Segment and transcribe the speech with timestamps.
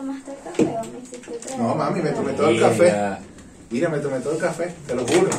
[0.00, 1.56] tomaste el café o me hiciste?
[1.58, 2.92] No, mami, me tomé todo el café.
[3.70, 5.30] Mira, me tomé todo el café, te lo juro.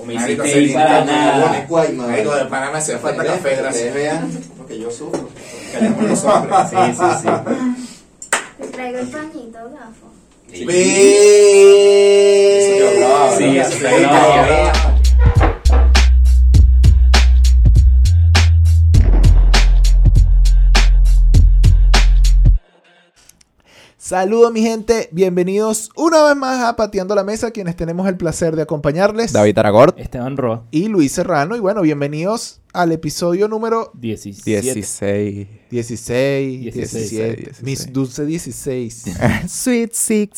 [0.00, 1.38] O me Marico, hiciste ir para nada.
[1.38, 1.46] no,
[2.06, 3.94] Marico, de Panamá me hacía falta café, Ustedes gracias.
[3.94, 5.28] vean lo que yo sufro.
[5.72, 6.54] Queremos los hombres.
[6.70, 7.28] Sí, sí, sí.
[8.58, 10.12] Te traigo el pañito, gafo.
[10.52, 10.64] Sí.
[12.60, 13.68] Eso que hablaba, Sí, ¿verdad?
[13.68, 14.72] eso que hablaba.
[24.14, 28.54] Saludos mi gente, bienvenidos una vez más a Pateando la Mesa, quienes tenemos el placer
[28.54, 29.32] de acompañarles.
[29.32, 30.68] David Aragort, Esteban Roa.
[30.70, 34.60] Y Luis Serrano, y bueno, bienvenidos al episodio número 17.
[34.60, 35.48] 16.
[35.68, 37.62] 16, 16, 17, 16.
[37.64, 39.04] Mis dulce 16.
[39.48, 40.28] Sweet 16.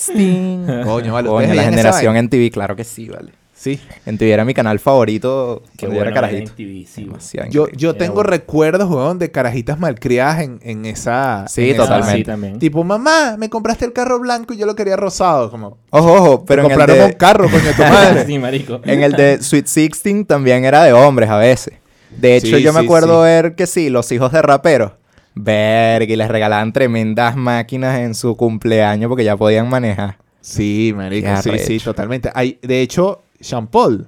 [0.87, 3.33] Coño, vale, Coño, ¿ustedes la generación en TV, claro que sí, vale.
[3.67, 6.41] Sí, En TV era mi canal favorito Qué bueno era carajito.
[6.41, 8.31] ver en TV, sí, Demasiado yo, yo Era tengo bueno.
[8.31, 11.47] recuerdos, weón, de carajitas malcriadas en, en esa...
[11.49, 12.17] Sí, en esa- totalmente.
[12.19, 12.59] Sí, también.
[12.61, 15.51] Tipo, mamá, me compraste el carro blanco y yo lo quería rosado.
[15.51, 18.25] Como, Ojo, ojo, pero en el, compraron un de, carro, coño, tu madre.
[18.27, 18.81] sí, marico.
[18.85, 21.75] en el de Sweet 16 también era de hombres a veces.
[22.17, 23.25] De hecho, Sí, yo me sí, acuerdo sí.
[23.25, 24.93] ver que sí, los hijos de raperos.
[25.35, 30.19] Verga, y les regalaban tremendas máquinas en su cumpleaños porque ya podían manejar.
[30.41, 32.31] Sí, marico, sí, sí, totalmente.
[32.33, 34.07] Hay, de hecho, Sean Paul.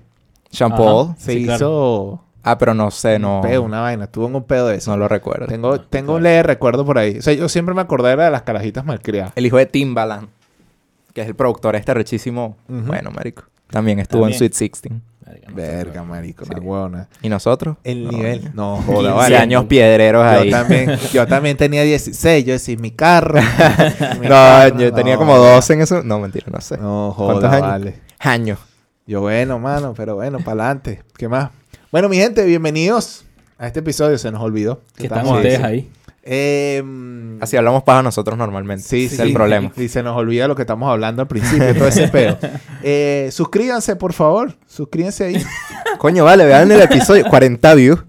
[0.60, 1.14] Ajá.
[1.18, 1.56] se Sí, claro.
[1.56, 3.36] hizo Ah, pero no sé, no.
[3.36, 4.06] un pedo, una vaina.
[4.06, 4.90] Tuvo un pedo de eso.
[4.92, 5.46] No lo recuerdo.
[5.46, 7.18] Tengo, tengo un leve recuerdo por ahí.
[7.18, 9.32] O sea, yo siempre me acordé de las carajitas malcriadas.
[9.34, 10.28] El hijo de Timbaland,
[11.12, 12.56] que es el productor este rechísimo.
[12.68, 13.42] Bueno, marico.
[13.70, 14.34] También estuvo También.
[14.34, 15.02] en Sweet 16.
[15.26, 16.50] Marica, no Verga, marico, Sí.
[16.54, 17.08] huevona.
[17.20, 17.76] ¿Y nosotros?
[17.84, 18.50] El No, nivel.
[18.54, 19.36] No, 15 joda, vale.
[19.36, 20.48] años piedreros ahí.
[20.50, 22.46] Yo también, yo también tenía 16.
[22.46, 23.34] Yo decía, mi carro.
[24.20, 24.78] mi No, carro".
[24.78, 26.02] yo tenía No, como 12 en eso.
[26.02, 26.78] No, mentira, no sé.
[26.78, 27.68] No, ¿Cuántos joda, años?
[27.68, 28.00] vale.
[28.20, 28.58] Años.
[29.08, 31.02] Yo, bueno, mano, pero bueno, para adelante.
[31.16, 31.48] ¿Qué más?
[31.90, 33.24] Bueno, mi gente, bienvenidos
[33.56, 34.18] a este episodio.
[34.18, 34.82] Se nos olvidó.
[34.96, 35.90] Que Estamos- están ustedes ahí.
[36.22, 38.84] Eh, mm, Así hablamos paja nosotros normalmente.
[38.84, 39.22] Sí, Ese sí.
[39.22, 39.72] es el problema.
[39.78, 42.36] Y se nos olvida lo que estamos hablando al principio, todo ese pedo.
[42.82, 44.54] Eh, suscríbanse, por favor.
[44.66, 45.42] Suscríbanse ahí.
[45.98, 47.24] Coño, vale, vean el episodio.
[47.30, 48.04] 40 views.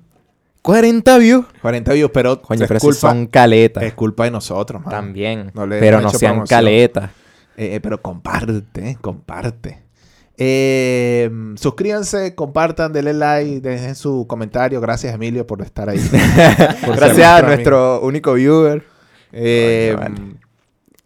[0.61, 1.45] 40 views.
[1.61, 3.83] 40 views, pero Coño, es, pero culpa, son caletas.
[3.83, 4.91] es culpa de nosotros, mano.
[4.91, 5.49] También.
[5.53, 7.09] No le pero no sean caletas.
[7.55, 9.88] Eh, eh, pero comparte, comparte.
[10.41, 14.79] Eh, suscríbanse, compartan, denle like, dejen su comentario.
[14.79, 15.99] Gracias, Emilio, por estar ahí.
[16.85, 17.47] Por Gracias a amigo.
[17.49, 18.83] nuestro único viewer.
[19.33, 20.15] Eh, vale.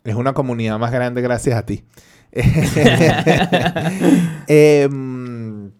[0.04, 1.84] Es una comunidad más grande gracias a ti.
[4.48, 5.72] Em,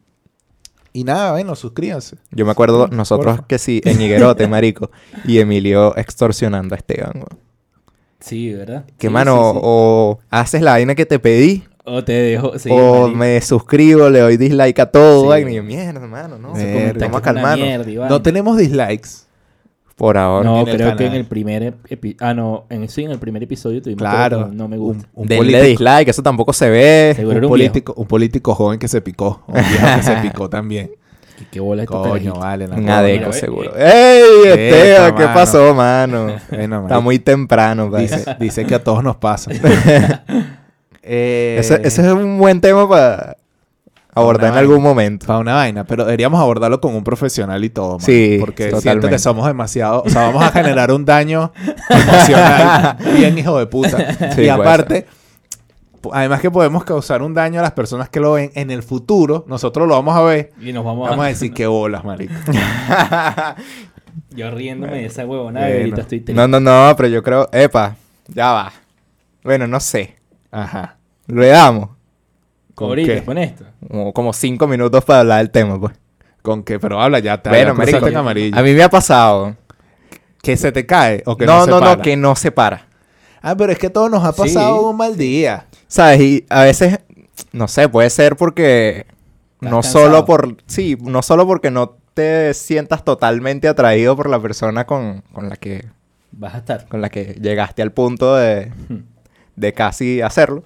[0.94, 2.18] y nada, bueno, suscríbanse.
[2.32, 3.48] Yo me acuerdo nosotros porfa.
[3.48, 4.92] que sí, en Higuerote, marico.
[5.26, 7.24] Y Emilio extorsionando a Esteban.
[8.20, 8.86] Sí, ¿verdad?
[8.98, 9.62] Que Sí, mano, sí, sí.
[9.64, 12.58] o haces la vaina que te pedí, O te dejo.
[12.60, 15.24] Sí, o me suscribo, le doy dislike a todo.
[15.24, 15.28] Sí.
[15.28, 16.50] vaina, y yo, mierda, hermano, no.
[16.52, 17.68] Comenta Vamos que a calmarnos.
[17.86, 18.10] mierda.
[18.10, 19.10] No tenemos dislikes.
[19.96, 20.44] Por ahora.
[20.50, 21.76] No, en el creo que en el primer
[22.20, 22.66] Ah, no.
[22.70, 24.38] En, sí, en el primer episodio tuvimos Claro.
[24.46, 25.08] pero no me gusta.
[25.14, 27.14] Un, un Denle político, dislike, eso tampoco se ve.
[27.16, 29.44] Seguro un un político, un político joven que se picó.
[29.48, 30.90] Un viejo que se picó también.
[31.38, 32.68] ¿Qué, qué bola estos Coño, vale.
[32.68, 33.72] la Un adeco, mira, seguro.
[33.76, 35.16] ¡Ey, Epa, Esteban!
[35.16, 35.34] ¿Qué mano.
[35.34, 36.28] pasó, mano?
[36.50, 39.52] Bueno, Está muy temprano, dice, dice que a todos nos pasa.
[41.04, 43.38] eh, Ese, ese es un buen tema para
[44.16, 44.60] abordar en vaina.
[44.60, 45.26] algún momento.
[45.26, 49.20] Para una vaina, pero deberíamos abordarlo con un profesional y todo, Sí, porque siento que
[49.20, 51.52] somos demasiado, o sea, vamos a generar un daño
[51.90, 54.32] emocional bien hijo de puta.
[54.34, 55.08] Sí, y aparte,
[56.12, 59.46] además que podemos causar un daño a las personas que lo ven en el futuro,
[59.48, 61.30] nosotros lo vamos a ver, Y nos vamos, vamos a a...
[61.32, 62.34] decir qué bolas, marico.
[64.30, 65.98] Yo riéndome de esa huevona Bueno.
[65.98, 66.34] estoy triste.
[66.34, 67.50] No, no, no, pero yo creo...
[67.52, 67.96] Epa,
[68.28, 68.72] ya va.
[69.44, 70.16] Bueno, no sé.
[70.54, 70.98] Ajá.
[71.28, 71.90] Le damos
[72.76, 73.24] ¿Con Ahorita, qué?
[73.24, 73.66] con esto.
[73.88, 75.94] como, como cinco minutos para hablar del tema, pues.
[76.42, 76.80] ¿Con qué?
[76.80, 78.58] Pero habla ya, te Bueno, marico, en amarillo.
[78.58, 79.56] a mí me ha pasado.
[80.42, 81.96] ¿Que se te cae o que no, no, se no, para?
[81.98, 82.88] no, que no se para.
[83.42, 84.86] Ah, pero es que todo nos ha pasado Sí.
[84.86, 85.68] un mal día.
[85.88, 86.20] ¿Sabes?
[86.22, 87.00] Y a veces,
[87.52, 89.06] no sé, puede ser porque...
[89.62, 90.06] Estás No cansado.
[90.06, 90.58] solo por...
[90.66, 95.56] Sí, no solo porque no te sientas totalmente atraído por la persona con, con la
[95.56, 95.86] que
[96.32, 96.88] Vas a estar.
[96.88, 98.72] con la que llegaste al punto de,
[99.56, 100.64] de casi hacerlo,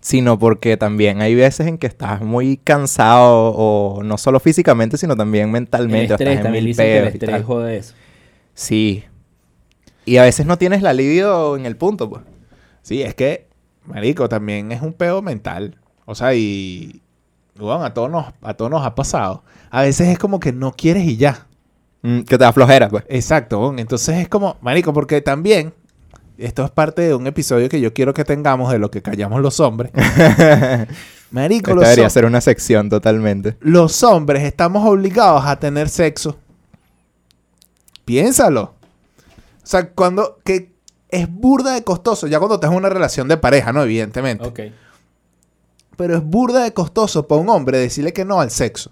[0.00, 5.16] sino porque también hay veces en que estás muy cansado, o no solo físicamente, sino
[5.16, 6.12] también El mentalmente.
[6.12, 7.94] o estrés, estás en también mil que el estrés jode eso.
[8.54, 9.04] Sí.
[10.04, 12.22] Y a veces no tienes la libido en el punto, pues.
[12.82, 13.48] Sí, es que,
[13.86, 15.78] marico, también es un peo mental.
[16.04, 17.00] O sea, y...
[17.56, 19.44] Bueno, a todos, nos, a todos nos ha pasado.
[19.70, 21.46] A veces es como que no quieres y ya.
[22.02, 23.04] Mm, que te da flojera, pues.
[23.08, 23.72] Exacto.
[23.78, 25.72] Entonces es como, marico, porque también...
[26.36, 29.40] Esto es parte de un episodio que yo quiero que tengamos de lo que callamos
[29.40, 29.92] los hombres.
[31.30, 33.56] Marico, Esta los, debería ser una sección totalmente.
[33.60, 36.36] los hombres estamos obligados a tener sexo.
[38.04, 38.62] Piénsalo.
[38.62, 40.38] O sea, cuando...
[40.44, 40.74] Que
[41.08, 43.84] es burda de costoso, ya cuando estás en una relación de pareja, ¿no?
[43.84, 44.44] Evidentemente.
[44.44, 44.60] Ok.
[45.96, 48.90] Pero es burda de costoso para un hombre decirle que no al sexo.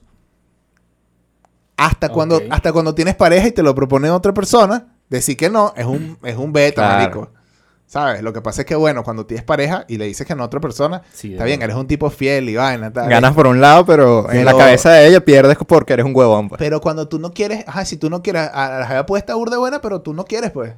[1.77, 5.73] Hasta, cuando, hasta cuando tienes pareja y te lo propone otra persona, decir que no
[5.77, 6.99] es un, es un beta, Claro.
[6.99, 7.31] marico.
[7.87, 8.23] ¿Sabes?
[8.23, 10.47] Lo que pasa es que, bueno, cuando tienes pareja y le dices que no a
[10.47, 12.89] otra persona, Sí, está bien, eres un tipo fiel y vaina.
[12.89, 16.49] Ganas por un lado, pero, en la cabeza de ella pierdes porque eres un huevón.
[16.49, 16.59] Pues.
[16.59, 19.37] Pero cuando tú no quieres, ajá, si tú no quieres, a la jeva puede estar
[19.37, 20.73] burda buena, pero tú no quieres, pues.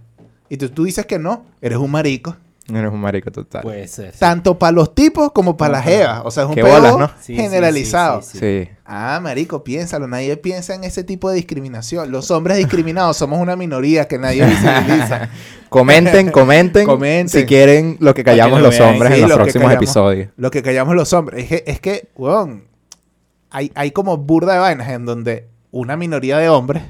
[0.48, 2.36] Y tú, tú dices que no, eres un marico.
[2.66, 3.60] Eres un marico total.
[3.62, 4.12] Puede ser.
[4.12, 4.18] sí.
[4.18, 6.22] Tanto para los tipos como para las jevas.
[6.24, 8.22] O sea, es un pedo generalizado.
[8.22, 8.68] sí, sí, sí.
[8.86, 10.06] Ah, marico, piénsalo.
[10.08, 12.10] Nadie piensa en ese tipo de discriminación.
[12.10, 15.28] Los hombres discriminados somos una minoría que nadie visibiliza.
[15.68, 17.28] Comenten, comenten, Comenten.
[17.40, 18.94] si quieren lo que callamos lo los vean.
[18.94, 19.82] hombres Sí, en los lo próximos callamos.
[19.84, 20.28] episodios.
[20.36, 21.42] Lo que callamos los hombres.
[21.42, 22.64] Es que, es que weón,
[23.50, 26.82] hay, hay como burda de vainas en donde una minoría de hombres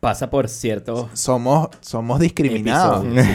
[0.00, 3.04] Pasa por ciertos somos, somos discriminados.
[3.04, 3.26] episodios.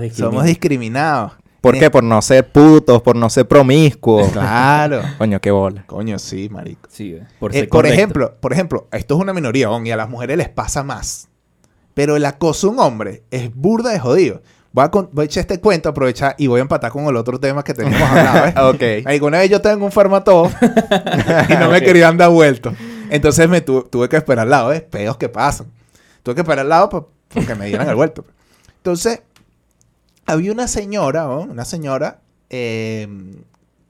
[0.00, 0.10] sí.
[0.22, 1.32] Somos discriminados.
[1.60, 1.90] ¿Por qué?
[1.90, 4.32] Por no ser putos, por no ser promiscuos.
[4.32, 5.00] Claro.
[5.18, 5.84] Coño, qué bola.
[5.86, 6.88] Coño, sí, marico.
[6.90, 10.08] Sí, eh, por, Eh, por ejemplo, por ejemplo, esto es una minoría, y a las
[10.08, 11.28] mujeres les pasa más.
[11.94, 14.42] Pero el acoso a un hombre es burda de jodido.
[14.72, 17.14] Voy a, con- voy a echar este cuento, aprovechar y voy a empatar con el
[17.16, 18.46] otro tema que teníamos hablado.
[18.72, 19.02] ¿eh?
[19.02, 19.06] ok.
[19.06, 20.50] Alguna vez yo tengo un farmatodo
[21.48, 21.84] y no me Ok.
[21.84, 22.72] querían dar vuelto.
[23.10, 24.80] Entonces me tu- tuve que esperar al lado, ¿eh?
[24.80, 25.66] Peos que pasan.
[26.22, 28.24] Tuve que esperar al lado pa- porque me dieran el vuelto.
[28.76, 29.22] Entonces,
[30.26, 31.26] había una señora.
[31.28, 32.20] Una señora
[32.50, 33.08] eh,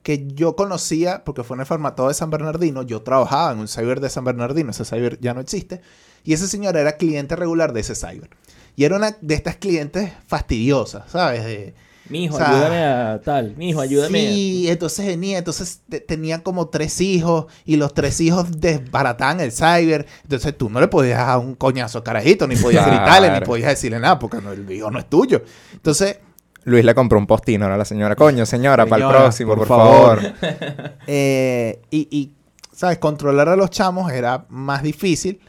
[0.01, 2.81] que yo conocía porque fue en el farmatodo de San Bernardino.
[2.83, 4.71] Yo trabajaba en un cyber de San Bernardino.
[4.71, 5.81] Ese cyber ya no existe.
[6.23, 8.29] Y esa señora era cliente regular de ese cyber.
[8.75, 11.73] Y era una de estas clientes fastidiosas, ¿sabes?
[12.09, 13.55] Mijo, o sea, ayúdame a tal.
[13.55, 14.19] Mijo, ayúdame.
[14.19, 19.51] Sí, entonces venía, entonces te- tenía como tres hijos y los tres hijos desbarataban el
[19.51, 20.05] cyber.
[20.23, 22.99] Entonces tú no le podías dar un coñazo al carajito, ni podías Claro.
[23.03, 25.43] gritarle, ni podías decirle nada, porque no, el hijo no es tuyo.
[25.71, 26.17] Entonces,
[26.65, 28.15] Luis le compró un postino a la señora.
[28.15, 30.21] Coño, señora, para el próximo, por, por favor.
[31.07, 32.31] eh, y, y,
[32.73, 32.97] ¿sabes?
[32.99, 35.39] Controlar a los chamos era más difícil.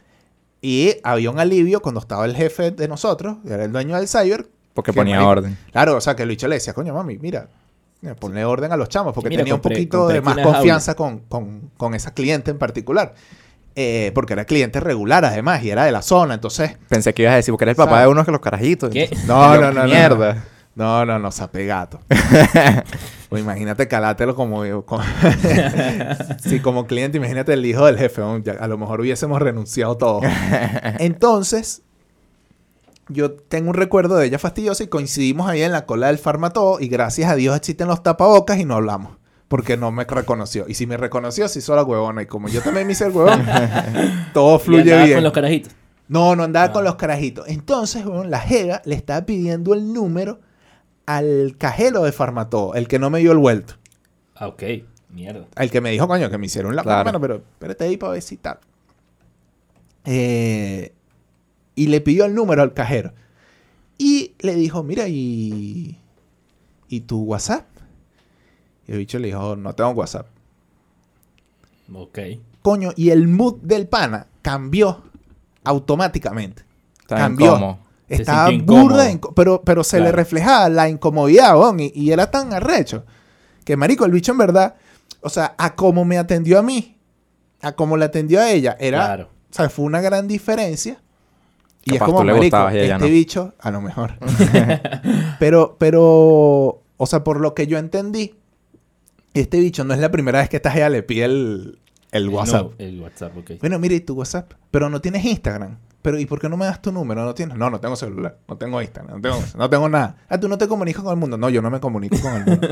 [0.61, 4.47] Y había un alivio cuando estaba el jefe de nosotros, era el dueño del cyber.
[4.75, 5.57] Porque que, ponía marico, orden.
[5.71, 7.47] Claro, o sea, que el bicho le decía, coño, mami, mira,
[8.01, 10.93] mira, ponle orden a los chamos, porque Mira, tenía compré- un poquito de más confianza
[10.95, 13.15] con, con, con esa cliente en particular.
[13.77, 16.77] Eh, porque era cliente regular, además, y era de la zona, entonces...
[16.87, 18.93] Pensé que ibas a decir, porque eres el papá de unos que los carajitos.
[19.27, 20.45] No, no, no, no, Mierda.
[20.75, 21.99] No, no, no, sapegato.
[23.29, 24.83] o imagínate calátelo como...
[24.83, 25.03] como
[26.43, 28.21] sí, como cliente, imagínate el hijo del jefe.
[28.21, 28.41] ¿no?
[28.59, 30.23] A lo mejor hubiésemos renunciado todos.
[30.99, 31.81] Entonces,
[33.09, 36.79] yo tengo un recuerdo de ella fastidiosa y coincidimos ahí en la cola del farmatodo
[36.79, 39.17] y gracias a Dios existen los tapabocas y no hablamos.
[39.47, 40.65] Porque no me reconoció.
[40.67, 42.23] Y si me reconoció, se hizo la huevona.
[42.23, 43.45] Y como yo también me hice el huevón,
[44.33, 45.17] todo Y fluye andaba bien.
[45.17, 45.73] con los carajitos.
[46.07, 46.85] No, no andaba con Ah.
[46.85, 47.47] los carajitos.
[47.47, 50.39] Entonces, weón, la jeva le estaba pidiendo el número
[51.05, 53.75] al cajero de Farmatodo, el que no me dio el vuelto.
[54.35, 54.63] Ah, ok.
[55.09, 55.45] Mierda.
[55.55, 57.03] El que me dijo, coño, que me hicieron la Claro.
[57.03, 58.57] Bueno, pero espérate ahí para ver si tal.
[60.05, 60.91] Eh,
[61.75, 63.13] y le pidió el número al cajero.
[63.97, 65.97] Y le dijo, mira, ¿y,
[66.89, 67.65] ¿y tu WhatsApp?
[68.87, 70.27] Y el bicho le dijo, no tengo WhatsApp.
[71.93, 72.19] Ok.
[72.61, 75.03] Coño, y el mood del pana cambió
[75.63, 76.63] automáticamente.
[77.01, 77.47] Está Cambió.
[77.55, 77.79] incómodo.
[78.07, 83.03] Estaba burda, pero, pero se le reflejaba la incomodidad, weón, y, y era tan arrecho.
[83.63, 84.75] Que, marico, el bicho en verdad,
[85.21, 86.97] o sea, a como me atendió a mí,
[87.61, 89.29] a como le atendió a ella, era, Claro.
[89.49, 91.01] o sea, fue una gran diferencia.
[91.87, 93.13] Y Capaz es como, tú le marico, gustabas y ella este no.
[93.13, 94.15] bicho, a lo mejor.
[95.39, 98.35] pero, pero, o sea, por lo que yo entendí,
[99.35, 101.79] este bicho no es la primera vez que esta jeva le pide el,
[102.11, 102.71] el WhatsApp.
[102.71, 103.51] No, el WhatsApp, ok.
[103.59, 104.53] Bueno, mira, y tu WhatsApp.
[104.71, 105.77] Pero no tienes Instagram.
[106.01, 107.23] Pero, ¿y por qué no me das tu número?
[107.25, 107.57] ¿No tienes?
[107.57, 108.37] No, no tengo celular.
[108.47, 109.15] No tengo Instagram.
[109.15, 110.17] No tengo, no tengo nada.
[110.29, 111.35] Ah, tú no te comunicas con el mundo.
[111.37, 112.67] No, yo no me comunico con el mundo.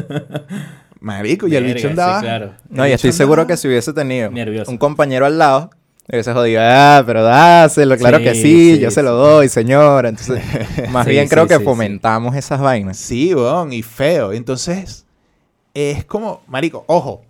[0.99, 2.21] Marico, y el Verga, bicho sí, andaba.
[2.21, 2.53] claro.
[2.69, 4.71] No, y estoy seguro que si hubiese tenido Nervioso.
[4.71, 5.71] un compañero al lado,
[6.11, 8.41] hubiese jodido, ah, pero dáselo, claro Sí, que sí,
[8.75, 10.09] sí, yo se lo doy, señora.
[10.09, 10.43] Entonces,
[10.91, 11.65] más Sí, bien sí, creo que sí, sí.
[11.65, 12.97] fomentamos esas vainas.
[12.97, 14.33] Sí, weón, y feo.
[14.33, 15.05] Entonces,
[15.73, 17.21] es como, marico, ojo,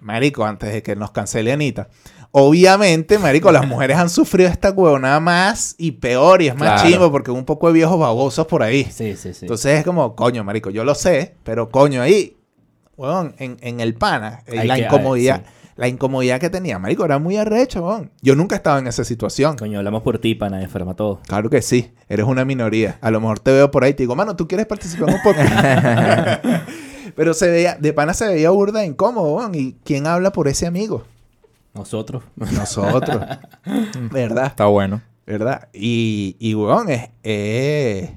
[0.00, 1.88] marico, antes de que nos cancele Anita.
[2.36, 6.90] Obviamente, marico, las mujeres han sufrido esta huevonada más y peor, y es más Claro.
[6.90, 8.84] chimbo porque un poco de viejos babosos por ahí.
[8.90, 9.44] Sí, sí, sí.
[9.44, 12.36] Entonces es como, coño, marico, yo lo sé, pero coño, ahí,
[12.96, 15.63] weón, en, en el pana, Hay la que- incomodidad, sí.
[15.76, 18.06] La incomodidad que tenía, marico, era muy arrecho.
[18.22, 19.56] Yo nunca estaba en esa situación.
[19.56, 21.20] Coño, hablamos por ti, pana, enferma todo.
[21.26, 22.98] Claro que sí, eres una minoría.
[23.00, 25.14] A lo mejor te veo por ahí y te digo, mano, ¿tú quieres participar en
[25.16, 26.44] un podcast?
[27.16, 29.54] pero se veía, de pana se veía burda incómodo, weón.
[29.54, 31.04] ¿Y quién habla por ese amigo?
[31.74, 32.22] Nosotros.
[32.36, 33.24] Nosotros.
[34.12, 34.46] ¿Verdad?
[34.46, 35.02] Está bueno.
[35.26, 35.68] ¿Verdad?
[35.72, 38.10] Y, y weón, es, es-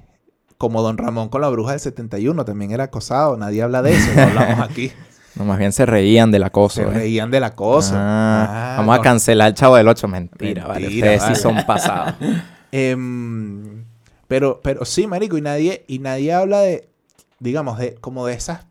[0.57, 3.37] como Don Ramón con la bruja del 71, también era acosado.
[3.37, 4.91] Nadie habla de eso, no hablamos aquí.
[5.37, 6.81] No, más bien se reían del acoso.
[6.81, 6.91] Se ¿eh?
[6.91, 7.93] reían del acoso.
[7.95, 10.07] Ah, Ah, vamos a con- cancelar el chavo del 8.
[10.07, 10.87] Mentira, vale.
[10.87, 11.35] Ustedes vale.
[11.35, 12.15] sí son pasados.
[12.71, 13.85] Em,
[14.27, 16.89] pero, pero sí, marico, y nadie, y nadie habla de,
[17.39, 18.65] digamos, de como de esas,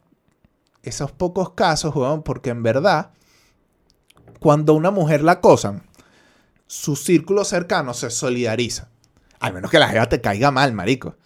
[0.83, 3.11] esos pocos casos, weón, porque en verdad,
[4.39, 5.83] cuando una mujer la acosan,
[6.67, 8.89] su círculo cercano se solidariza.
[9.41, 11.17] Al menos que la jeva te caiga mal, marico.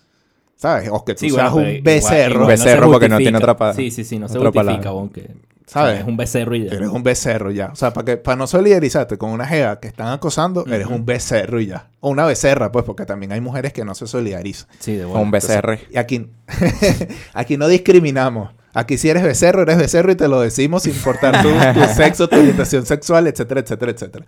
[0.60, 0.90] ¿Sabes?
[0.92, 2.34] O que tú Sí, seas bueno, un igual- becerro.
[2.34, 4.60] igual Un se becerro porque no tiene otra pa- Sí, sí, sí, no se justifica,
[4.66, 4.92] palabra.
[4.92, 5.30] weón, que
[5.66, 6.00] ¿Sabes?
[6.00, 6.72] Es un becerro y ya.
[6.72, 7.70] Eres un becerro ya.
[7.72, 11.06] O sea, para, que, para no solidarizarte con una jeva que están acosando, eres un
[11.06, 11.88] becerro y ya.
[12.00, 14.66] O una becerra, pues, porque también hay mujeres que no se solidarizan.
[14.80, 15.20] Sí, de O bola.
[15.20, 15.78] un BCR.
[15.90, 16.26] Y aquí,
[17.34, 18.50] aquí no discriminamos.
[18.74, 22.28] Aquí si eres becerro, eres becerro y te lo decimos sin importar tu, tu sexo,
[22.28, 24.26] tu orientación sexual, etcétera, etcétera, etcétera.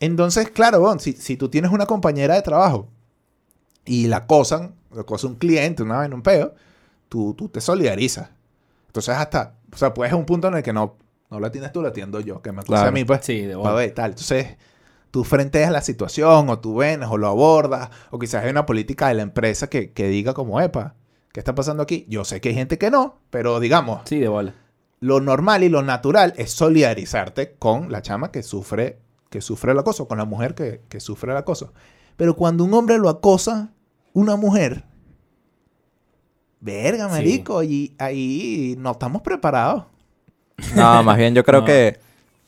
[0.00, 2.88] Entonces, claro, Bon, si, si tú tienes una compañera de trabajo
[3.84, 6.54] y la acosan, la acosa un cliente, una vez en un peo,
[7.08, 8.30] tú, tú te solidarizas.
[8.86, 10.96] Entonces hasta, o sea, puedes a un punto en el que no,
[11.30, 12.88] no la tienes tú, la atiendo yo, que me acuse Claro.
[12.88, 13.24] a mí, pues.
[13.24, 13.74] Sí, de Pa' bola.
[13.74, 14.10] ver, tal.
[14.12, 14.56] Entonces,
[15.10, 19.08] tú frenteas la situación, o tú vienes, o lo abordas, o quizás hay una política
[19.08, 20.94] de la empresa que, que diga como, epa,
[21.32, 22.06] ¿qué está pasando aquí?
[22.08, 24.54] Yo sé que hay gente que no, pero digamos, Sí, de bola.
[25.00, 28.98] lo normal y lo natural es solidarizarte con la chama que sufre,
[29.30, 31.72] que sufre el acoso, con la mujer que, que sufre el acoso.
[32.16, 33.72] Pero cuando un hombre lo acosa,
[34.12, 34.84] una mujer,
[36.60, 37.10] verga, Sí.
[37.10, 39.84] marico, y ahí no estamos preparados.
[40.76, 41.66] No, más bien yo creo No.
[41.66, 41.98] que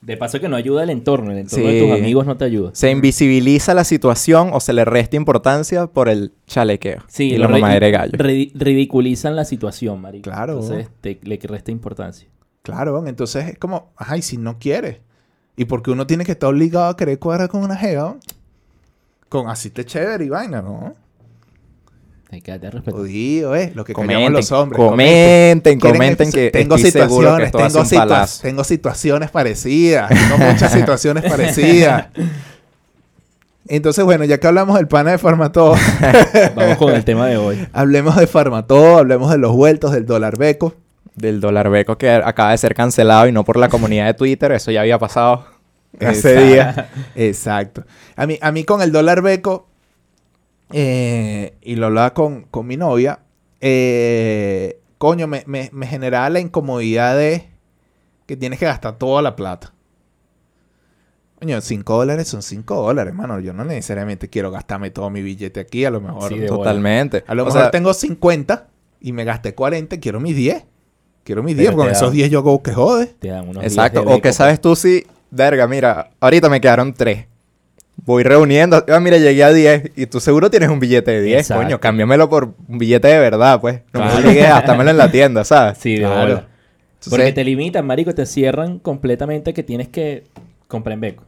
[0.01, 1.33] De paso que no ayuda el entorno.
[1.33, 2.71] El entorno de tus amigos no te ayuda.
[2.75, 7.03] se invisibiliza la situación o se le resta importancia por el chalequeo.
[7.09, 8.13] Sí, y la mamadera de gallo.
[8.13, 10.31] ridi- ridiculizan la situación, marico.
[10.31, 10.61] Claro.
[10.61, 12.29] Entonces te, le resta importancia.
[12.63, 15.01] Claro, entonces es como, ajá, y si no quiere.
[15.57, 18.17] ¿Y porque uno tiene que estar obligado a querer cuadrar con una jeva?
[19.29, 20.95] Con así te chévere y vaina, ¿no?
[22.31, 22.97] Hay que darte respeto.
[22.99, 23.73] Jodido, ¿eh?
[23.75, 24.77] Lo que Comenten, los hombres.
[24.79, 30.39] comenten, ¿Quieren comenten que tengo estoy que situaciones, esto tengo, situa- tengo situaciones parecidas, tengo
[30.39, 32.09] muchas situaciones parecidas.
[33.69, 35.75] Entonces, bueno, ya que hablamos del pana de Farmatodo,
[36.55, 37.67] Vamos con el tema de hoy.
[37.73, 40.75] hablemos de Farmatodo, hablemos de los vueltos, del dólar beco.
[41.17, 44.53] Del dólar beco que acaba de ser cancelado y no por la comunidad de Twitter.
[44.53, 45.47] Eso ya había pasado
[46.01, 46.41] hace Exacto.
[46.47, 46.87] días.
[47.15, 47.85] Exacto.
[48.17, 49.69] A mí, a mí con el dólar beco,
[50.73, 53.21] eh, y lo hablaba con, con mi novia,
[53.61, 57.49] eh, coño, me, me, me generaba la incomodidad de
[58.27, 59.73] que tienes que gastar toda la plata.
[61.39, 63.39] Coño, 5 dólares son 5 dólares, hermano.
[63.41, 65.85] Yo no necesariamente quiero gastarme todo mi billete aquí.
[65.85, 67.25] A lo mejor, Sí, Totalmente.
[67.27, 68.69] a lo O mejor sea, tengo 50
[69.01, 70.01] y me gasté 40.
[70.01, 70.65] Quiero mis 10.
[71.25, 71.77] Quiero mis Pero 10.
[71.77, 73.07] Con esos da- 10 yo hago que jode.
[73.19, 74.03] Te dan unos Exacto.
[74.07, 77.27] O que sabes tú si, verga, mira, ahorita me quedaron tres.
[78.05, 78.85] Voy reuniendo.
[78.89, 79.93] Ah, mira, llegué a 10.
[79.97, 81.41] Y tú seguro tienes un billete de 10.
[81.41, 81.63] Exacto.
[81.65, 83.81] Coño, cámbiamelo por un billete de verdad, pues.
[83.93, 85.79] No me obligues a gastármelo en la tienda, ¿sabes?
[85.79, 86.33] Sí, de Claro.
[86.33, 90.25] Entonces- Porque te limitan, marico, te cierran completamente que tienes que
[90.69, 91.25] comprar en beco.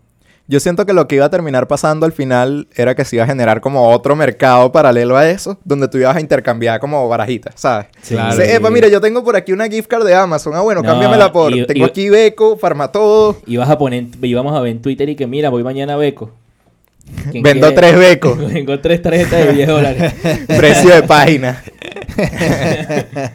[0.50, 3.25] Yo siento que lo que iba a terminar pasando al final era que se iba
[3.25, 7.52] a generar como otro mercado paralelo a eso, donde tú ibas a intercambiar como barajitas,
[7.61, 7.88] ¿sabes?
[8.00, 8.14] Sí.
[8.14, 8.35] Claro.
[8.35, 10.55] Dice, Epa, mira, yo tengo por aquí una gift card de Amazon.
[10.55, 11.52] Ah, bueno, No, cámbiamela por.
[11.52, 13.37] y- tengo y- aquí Beco, Farmatodo.
[13.47, 16.31] Ibas a poner, íbamos a ver en Twitter y que mira, voy mañana a beco.
[17.31, 17.83] ¿Quién Vendo quiere?
[17.83, 18.38] tres becos.
[18.52, 20.14] Vengo tres tarjetas de 10 dólares.
[20.47, 21.62] Precio de página.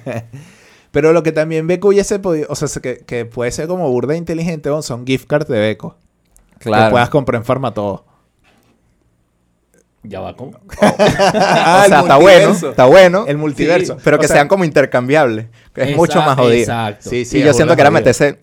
[0.91, 3.89] Pero lo que también Beco hubiese podido, o sea, se- que, que puede ser como
[3.89, 5.95] burda inteligente, weón, son gift cards de Beco.
[6.63, 8.05] Que puedas comprar en Farmatodo.
[10.03, 10.51] ya va con.
[10.79, 13.25] Ah, o sea, está bueno, está bueno.
[13.27, 13.95] El multiverso.
[13.95, 15.47] Sí, pero que sea, sean como intercambiables.
[15.73, 16.59] Que es mucho más jodido.
[16.59, 17.09] Exacto.
[17.09, 18.37] Sí, sí, y yo siento que era meterse.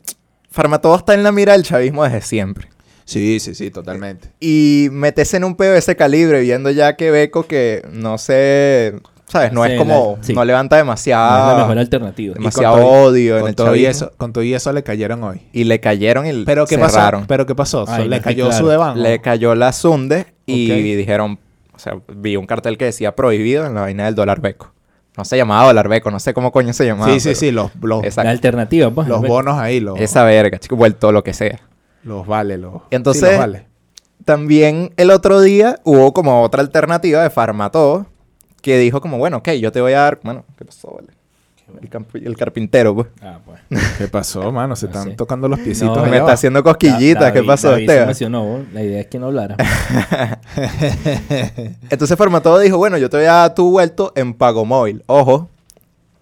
[0.50, 2.68] Farmatodo está en la mira del chavismo desde siempre.
[3.04, 4.30] Sí, sí, sí, totalmente.
[4.38, 8.94] Y meterse en un pedo de ese calibre, viendo ya que Beco que no sé.
[9.30, 9.52] ¿Sabes?
[9.52, 10.16] No Sí, es como.
[10.18, 10.32] la- sí.
[10.34, 11.50] No levanta No demasiado.
[11.52, 12.32] es la mejor alternativa.
[12.32, 15.42] Y demasiado odio en el todo, y eso, con todo y eso le cayeron hoy.
[15.52, 17.20] Y le cayeron y Pero ¿qué cerraron.
[17.22, 17.28] pasó?
[17.28, 17.84] Pero ¿qué pasó?
[17.88, 18.96] Ay, le no cayó su debajo.
[18.98, 21.38] Le cayó la Sunde y dijeron,
[21.74, 24.72] o sea, vi un cartel que decía prohibido en la vaina del dólar beco.
[25.16, 27.12] No se llamaba dólar beco, no sé cómo coño se llamaba.
[27.12, 28.02] Sí, sí, sí, los, los.
[28.16, 29.08] La alternativa, pues.
[29.08, 31.60] los bonos ahí, los, Esa verga, chico, vuelto lo que sea.
[32.04, 32.82] los vale, los.
[32.90, 33.66] Entonces- sí, los vale.
[34.24, 38.06] También el otro día hubo como otra alternativa de Farmatodo
[38.60, 40.92] que dijo como, bueno, ok, yo te voy a dar, bueno, ¿qué pasó?
[40.94, 41.08] Vale?
[42.14, 43.08] El, carpintero, pues.
[43.22, 43.60] Ah, pues.
[43.98, 44.74] ¿Qué pasó, mano?
[44.74, 45.14] Se No están sé.
[45.16, 45.96] tocando los piecitos.
[45.96, 48.08] No, me está haciendo cosquillitas, Da- ¿qué pasó, Esteban?
[48.72, 49.56] La idea es que no hablara.
[51.90, 55.02] Entonces Farmatodo dijo, bueno, yo te voy a dar tu vuelto en pago móvil.
[55.06, 55.48] Ojo,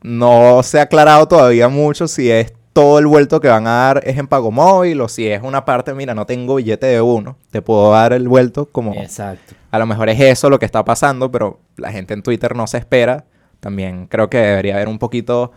[0.02, 4.02] no se ha aclarado todavía mucho si es todo el vuelto que van a dar
[4.04, 7.36] es en pago móvil o si es una parte, mira, no tengo billete de uno,
[7.50, 8.94] te puedo dar el vuelto como...
[8.94, 9.56] Exacto.
[9.72, 12.68] A lo mejor es eso lo que está pasando, pero la gente en Twitter no
[12.68, 13.24] se espera.
[13.58, 15.50] También creo que debería haber un poquito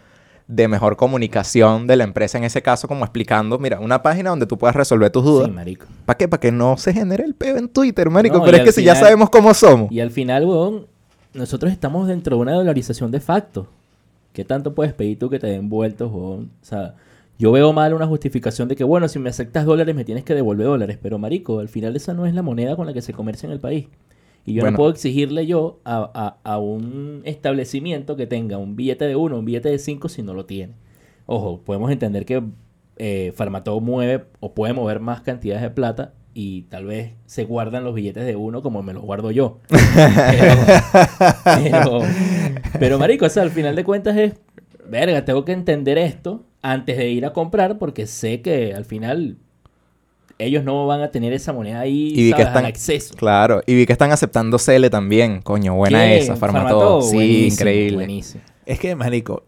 [0.48, 4.48] de mejor comunicación de la empresa en ese caso, como explicando, mira, una página donde
[4.48, 5.46] tú puedas resolver tus dudas.
[5.46, 5.86] Sí, marico.
[6.08, 6.28] ¿Para qué?
[6.28, 8.40] Para que no se genere el peo en Twitter, marico.
[8.40, 9.92] No, Pero es que si ya sabemos cómo somos.
[9.92, 10.88] Y al final, weón,
[11.36, 13.68] nosotros estamos dentro de una dolarización de facto.
[14.34, 16.50] ¿Qué tanto puedes pedir tú que te den vueltos, weón?
[16.64, 16.96] O sea,
[17.42, 20.36] yo veo mal una justificación de que, bueno, si me aceptas dólares me tienes que
[20.36, 21.00] devolver dólares.
[21.02, 23.54] Pero, marico, al final esa no es la moneda con la que se comercia en
[23.54, 23.88] el país.
[24.46, 24.72] Y yo Bueno.
[24.74, 26.10] no puedo exigirle yo a,
[26.44, 30.22] a- a un establecimiento que tenga un billete de uno, un billete de cinco si
[30.22, 30.74] no lo tiene.
[31.26, 32.44] Ojo, podemos entender que
[32.98, 37.84] eh, Farmatodo mueve o puede mover más cantidades de plata y tal vez se guardan
[37.84, 39.60] los billetes de uno como me los guardo yo.
[39.70, 40.56] Pero,
[41.64, 42.00] pero,
[42.80, 44.34] pero, marico, o sea, al final de cuentas es,
[44.88, 49.38] verga, tengo que entender esto antes de ir a comprar porque sé que al final
[50.38, 53.14] ellos no van a tener esa moneda ahí Y vi que están- acceso.
[53.16, 55.42] Claro, y vi que están aceptando Cele también.
[55.42, 56.20] Coño, buena ¿Qué?
[56.20, 57.02] esa, Farmatodo.
[57.04, 57.96] Sí, buenísimo, increíble.
[57.96, 58.44] buenísimo.
[58.66, 59.44] Es que, marico,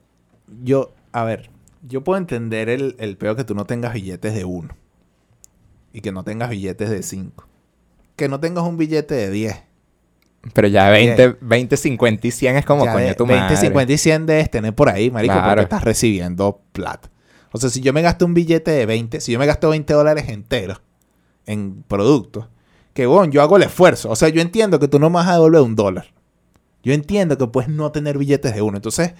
[0.63, 1.49] yo, a ver,
[1.87, 4.75] yo puedo entender el, el peor que tú no tengas billetes de uno.
[5.93, 7.47] Y que no tengas billetes de cinco.
[8.15, 9.63] Que no tengas un billete de 10.
[10.51, 13.57] Pero ya 20, 20, 50 y 100 es como, Ya coño, tu 20, madre.
[13.57, 15.49] 50 y 100 debes tener por ahí, marico, Claro.
[15.51, 17.09] porque estás recibiendo plata.
[17.53, 19.93] O sea, si yo me gasto un billete de 20, si yo me gasto 20
[19.93, 20.81] dólares enteros
[21.45, 22.47] en productos,
[22.93, 24.09] que bueno, yo hago el esfuerzo.
[24.09, 26.07] O sea, yo entiendo que tú no me vas a devolver un dólar.
[26.83, 28.77] Yo entiendo que puedes no tener billetes de uno.
[28.77, 29.13] Entonces,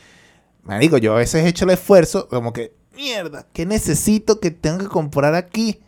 [0.64, 4.80] marico, yo a veces he hecho el esfuerzo como que, mierda, ¿qué necesito que tengo
[4.80, 5.80] que comprar aquí?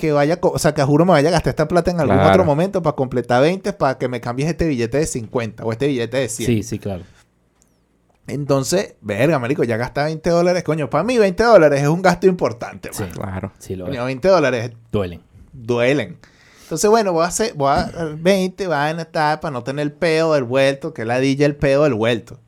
[0.00, 2.30] Que vaya, o sea, que juro me vaya a gastar esta plata en algún Claro.
[2.30, 5.88] otro momento para completar 20 para que me cambies este billete de 50 o este
[5.88, 6.46] billete de 100.
[6.46, 7.02] Sí, sí, claro.
[8.26, 10.62] Entonces, verga, marico, ya gasta 20 dólares.
[10.62, 13.02] Coño, para mí 20 dólares es un gasto importante, Sí.
[13.02, 13.10] man.
[13.12, 13.52] Claro.
[13.58, 14.06] Sí, lo Coño, es.
[14.06, 15.20] 20 dólares Duelen.
[15.52, 16.16] duelen.
[16.62, 19.92] Entonces, bueno, voy a hacer, voy a 20, van a estar para no tener el
[19.92, 22.38] peo del vuelto, que ladilla el peo del vuelto.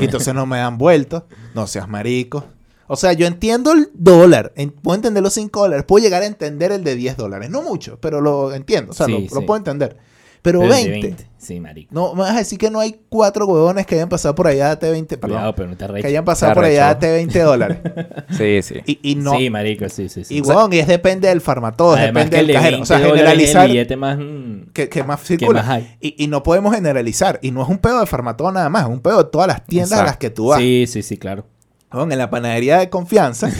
[0.00, 1.26] Y entonces no me dan vuelto.
[1.54, 2.44] No seas marico.
[2.88, 4.52] O sea, yo entiendo el dólar.
[4.56, 5.84] en- puedo entender los 5 dólares.
[5.86, 7.50] Puedo llegar a entender el de 10 dólares.
[7.50, 8.90] No mucho, pero lo entiendo.
[8.92, 9.96] O sea, Sí, lo, puedo entender.
[10.40, 11.26] Pero, Pero el de 20.
[11.36, 11.92] Sí, marico.
[11.92, 14.74] No, me vas a decir que no hay cuatro huevones que hayan pasado por allá
[14.76, 15.06] de T20.
[15.18, 15.30] Perdón.
[15.30, 17.06] Cuidado, pero no te que hayan pasado por allá arrechó.
[17.06, 17.78] de 20 dólares.
[18.30, 18.74] Sí, sí.
[18.86, 19.32] Y, y no.
[19.36, 20.36] Sí, marico, sí, sí, sí.
[20.36, 22.76] y weón, y es depende del farmatodo, depende del de cajero.
[22.78, 24.16] 20 O sea, generalizar el billete más...
[24.18, 25.62] mm, que, que más circula.
[25.62, 25.96] más hay.
[26.00, 27.40] Y, y no podemos generalizar.
[27.42, 29.64] Y no es un pedo de farmatodo nada más, es un pedo de todas las
[29.66, 30.10] tiendas a Exacto.
[30.10, 30.60] las que tú vas.
[30.60, 31.46] Sí, sí, sí, claro.
[31.92, 33.50] Weón, en la panadería de confianza,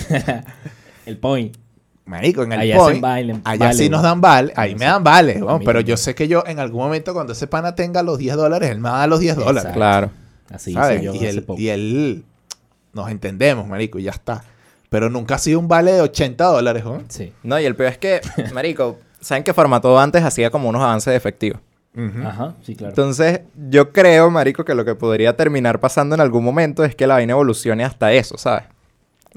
[1.06, 1.56] El point.
[2.04, 4.90] marico, en el Allá point, allá vale, sí nos dan vale, ahí No me sé.
[4.90, 8.02] dan vale, mí pero yo sé que yo en algún momento cuando ese pana tenga
[8.02, 9.72] los 10 dólares, él me va a dar los 10 dólares.
[9.72, 10.10] Claro.
[10.50, 10.96] Así ¿sabes?
[11.02, 11.60] hice yo y, hace él, poco.
[11.60, 12.24] y él
[12.92, 14.44] nos entendemos, marico, y ya está.
[14.90, 17.04] Pero nunca ha sido un vale de 80 dólares, weón.
[17.08, 17.32] Sí.
[17.42, 18.20] No, y el peor es que,
[18.54, 21.60] marico, ¿saben que Farmatodo antes hacía como unos avances de efectivo?
[22.24, 22.90] Ajá, sí, claro.
[22.92, 27.06] Entonces, yo creo, marico, que lo que podría terminar pasando en algún momento es que
[27.06, 28.64] la vaina evolucione hasta eso, ¿sabes?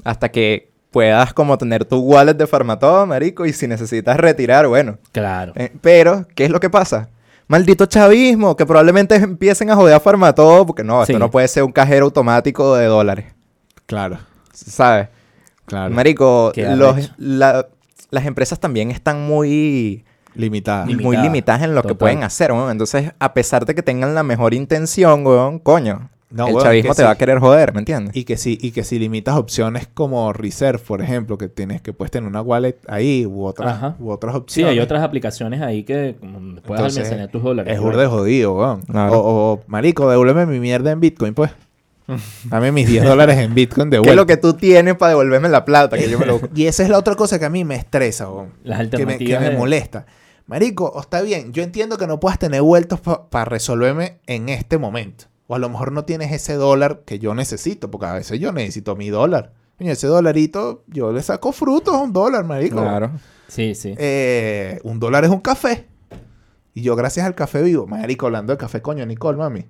[0.04, 4.98] Hasta que puedas como tener tu wallet de Farmatodo, marico, y si necesitas retirar, bueno.
[5.12, 5.52] Claro.
[5.56, 7.08] Eh, pero, ¿qué es lo que pasa?
[7.48, 11.64] Maldito chavismo, que probablemente empiecen a joder a Farmatodo, porque no, esto no puede ser
[11.64, 13.26] un cajero automático de dólares,
[13.86, 14.18] Claro,
[14.52, 15.08] ¿sabes?
[15.66, 15.92] claro.
[15.94, 17.66] Marico, los- la-
[18.10, 20.86] las empresas también están muy, Limitada.
[20.86, 22.70] Lim- muy Limitada, limitadas en lo que pueden hacer, weón.
[22.70, 26.94] Entonces, a pesar de que tengan la mejor intención, weón, coño, No, el weón, chavismo
[26.94, 27.04] te sí.
[27.04, 28.16] va a querer joder, ¿me entiendes?
[28.16, 31.92] Y que si, y que si limitas opciones como Reserve, por ejemplo, que tienes que
[31.92, 34.72] puedes tener una wallet ahí u otras, u otras Sí, opciones.
[34.72, 36.16] hay otras aplicaciones ahí que
[36.66, 37.74] puedes almacenar tus dólares.
[37.74, 37.92] Es weón.
[37.92, 38.80] burde jodido, weón.
[38.82, 39.12] Claro.
[39.20, 41.50] O, o, marico, devuélveme mi mierda en Bitcoin, pues.
[42.46, 45.48] Dame mis 10 dólares en Bitcoin de ¿Qué es lo que tú tienes para devolverme
[45.48, 45.96] la plata?
[45.96, 46.40] Que yo me lo...
[46.54, 48.48] Y esa es la otra cosa que a mí me estresa, weón.
[48.64, 49.40] Las Que me, que alternativas.
[49.42, 50.06] me de- molesta.
[50.46, 54.78] Marico, o está bien, yo entiendo que no puedas tener vueltos para resolverme en este
[54.78, 55.26] momento.
[55.46, 58.52] O a lo mejor no tienes ese dólar que yo necesito, porque a veces yo
[58.52, 59.52] necesito mi dólar.
[59.78, 62.80] Coño, ese dolarito, yo le saco frutos a un dólar, marico.
[62.80, 63.12] Claro.
[63.48, 63.94] Sí, sí.
[63.98, 65.88] Eh, un dólar es un café.
[66.74, 67.86] Y yo gracias al café vivo.
[67.86, 69.66] Marico, hablando de café, coño, Nicole, mami.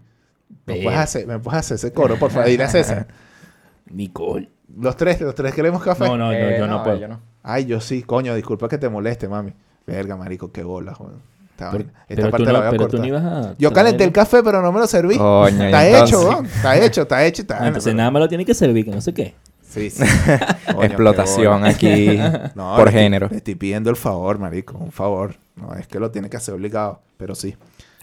[0.67, 2.49] ¿Me puedes, hacer, ¿Me puedes hacer ese coro, por favor?
[2.49, 3.09] Dile a César.
[3.91, 4.51] Nicole.
[4.79, 6.05] Los tres, los tres queremos café.
[6.05, 6.97] No, no, no, Eh, yo no, puedo.
[6.99, 7.21] yo no.
[7.43, 9.53] Ay, yo sí, coño, disculpa que te moleste, mami.
[9.87, 11.17] Verga, marico, qué bola, joder.
[11.51, 11.85] Esta, Pero.
[12.09, 13.01] Esta parte la no, voy a pero tú cortar.
[13.01, 13.55] no ibas a...
[13.59, 15.17] Yo calenté el café, pero no me lo serví.
[15.19, 16.47] Coño, está entonces- hecho, weón.
[16.47, 18.91] Está hecho, está hecho, está Ah, entonces pero- nada más lo tiene que servir, que
[18.91, 19.35] no sé qué.
[19.69, 20.03] Sí, sí.
[20.67, 22.19] Coño, Explotación aquí
[22.55, 23.29] No, por le estoy- género.
[23.31, 25.37] Le estoy pidiendo el favor, marico, un favor.
[25.57, 27.55] No es que lo tiene que hacer obligado, pero sí.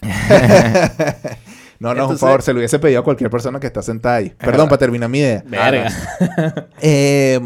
[1.78, 4.16] no, no, un Entonces- favor, se lo hubiese pedido a cualquier persona que está sentada
[4.16, 4.30] ahí.
[4.38, 5.42] Perdón, para terminar mi idea.
[5.46, 5.90] Verga.
[6.80, 7.40] Eh,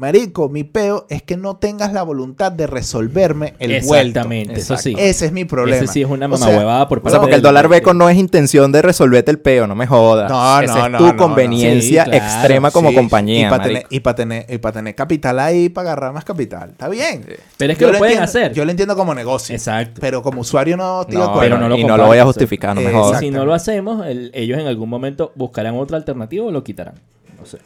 [0.00, 4.08] Marico, mi peo es que no tengas la voluntad de resolverme el vuelto.
[4.20, 4.94] Exactamente, eso sí.
[4.98, 5.76] Ese es mi problema.
[5.84, 8.08] Ese sí es una O mamahuevada por O parte sea, porque el dólar beco no
[8.08, 10.30] es intención de resolverte el peo, no me jodas.
[10.30, 11.16] No, Esa no, es no, tu no, no.
[11.18, 12.24] conveniencia Sí, claro.
[12.24, 15.68] extrema como Sí, compañía, Y para tener, y pa' tener, y pa' tener capital ahí,
[15.68, 16.70] para agarrar más capital.
[16.70, 17.26] Está bien.
[17.58, 18.54] Pero es que Yo lo pueden entiendo- hacer.
[18.54, 19.54] Yo lo entiendo como negocio.
[19.54, 20.00] Exacto.
[20.00, 21.40] Pero como usuario no estoy de No, acuerdo.
[21.42, 23.20] pero no lo y no lo voy a justificar, no me jodas.
[23.20, 26.94] Si no lo hacemos, el- ellos en algún momento buscarán otra alternativa o lo quitarán.
[27.38, 27.58] No sé.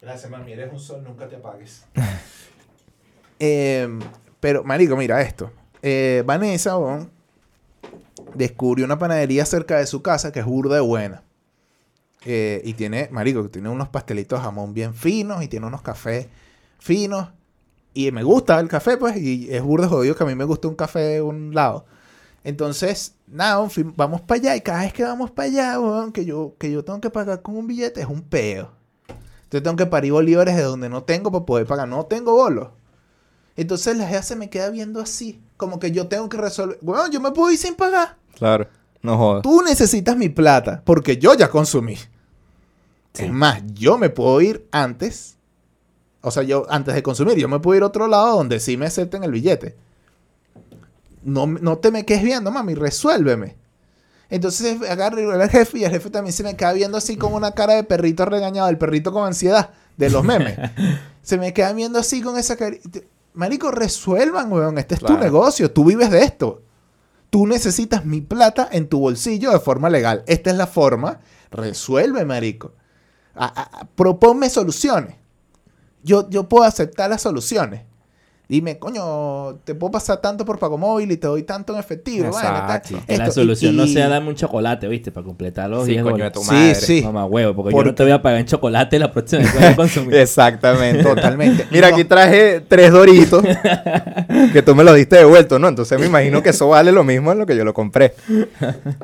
[0.00, 0.52] Gracias, mami.
[0.52, 1.84] Eres un sol, nunca te apagues.
[3.42, 3.88] Eh,
[4.38, 5.50] pero, marico, mira esto.
[5.80, 7.10] Eh, Vanessa weón,
[8.34, 11.22] descubrió una panadería cerca de su casa que es burda de buena.
[12.26, 16.28] Eh, y tiene, marico, tiene unos pastelitos jamón bien finos y tiene unos cafés
[16.78, 17.28] finos.
[17.94, 20.68] Y me gusta el café, pues, y es burda jodido que a mí me gusta
[20.68, 21.86] un café de un lado.
[22.44, 26.54] Entonces, nada, vamos para allá y cada vez que vamos para allá, weón, que yo,
[26.58, 28.79] que yo tengo que pagar con un billete es un peo.
[29.50, 31.88] Entonces tengo que parir bolívares de donde no tengo para poder pagar.
[31.88, 32.68] No tengo bolos.
[33.56, 35.40] Entonces la jefa se me queda viendo así.
[35.56, 36.78] Como que yo tengo que resolver.
[36.82, 38.16] Bueno, yo me puedo ir sin pagar.
[38.36, 38.68] Claro,
[39.02, 39.42] no jodas.
[39.42, 41.98] Tú necesitas mi plata porque yo ya consumí.
[43.14, 45.36] Es más, yo me puedo ir antes.
[46.20, 48.76] O sea, yo antes de consumir, yo me puedo ir a otro lado donde sí
[48.76, 49.74] me acepten el billete.
[51.24, 53.56] No, no te me quedes viendo, mami, resuélveme.
[54.30, 57.52] Entonces veo al jefe y el jefe también se me queda viendo así con una
[57.52, 60.56] cara de perrito regañado, el perrito con ansiedad de los memes.
[61.22, 62.76] se me queda viendo así con esa cara.
[63.34, 64.78] Marico, resuelvan, weón.
[64.78, 65.70] Este es tu negocio.
[65.72, 66.62] Tú vives de esto.
[67.28, 70.24] Tú necesitas mi plata en tu bolsillo de forma legal.
[70.26, 71.20] Esta es la forma.
[71.50, 72.72] Resuelve, marico.
[73.34, 75.14] A- a- a- proponme soluciones.
[76.02, 77.82] Yo, yo puedo aceptar las soluciones.
[78.50, 82.26] Dime, coño, te puedo pasar tanto por pago móvil y te doy tanto en efectivo.
[82.26, 82.98] Exacto.
[83.06, 85.12] Que la solución y- no sea darme un chocolate, ¿viste?
[85.12, 86.74] Para completar los Sí, 10 coño tu Sí, madre.
[86.74, 87.00] sí.
[87.04, 89.56] Mamá huevo, porque yo no te voy a pagar en chocolate la próxima vez que
[89.58, 90.14] vaya a consumir.
[90.16, 91.04] Exactamente.
[91.04, 91.68] Totalmente.
[91.70, 91.94] Mira, No.
[91.94, 93.44] aquí traje tres doritos
[94.52, 95.68] que tú me los diste de vuelto, ¿no?
[95.68, 98.16] Entonces me imagino que eso vale lo mismo en lo que yo lo compré.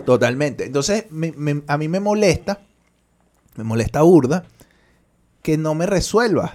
[0.05, 0.65] Totalmente.
[0.65, 2.59] Entonces, me- me- a mí me molesta,
[3.55, 4.43] me molesta burda,
[5.43, 6.51] que no me resuelvas.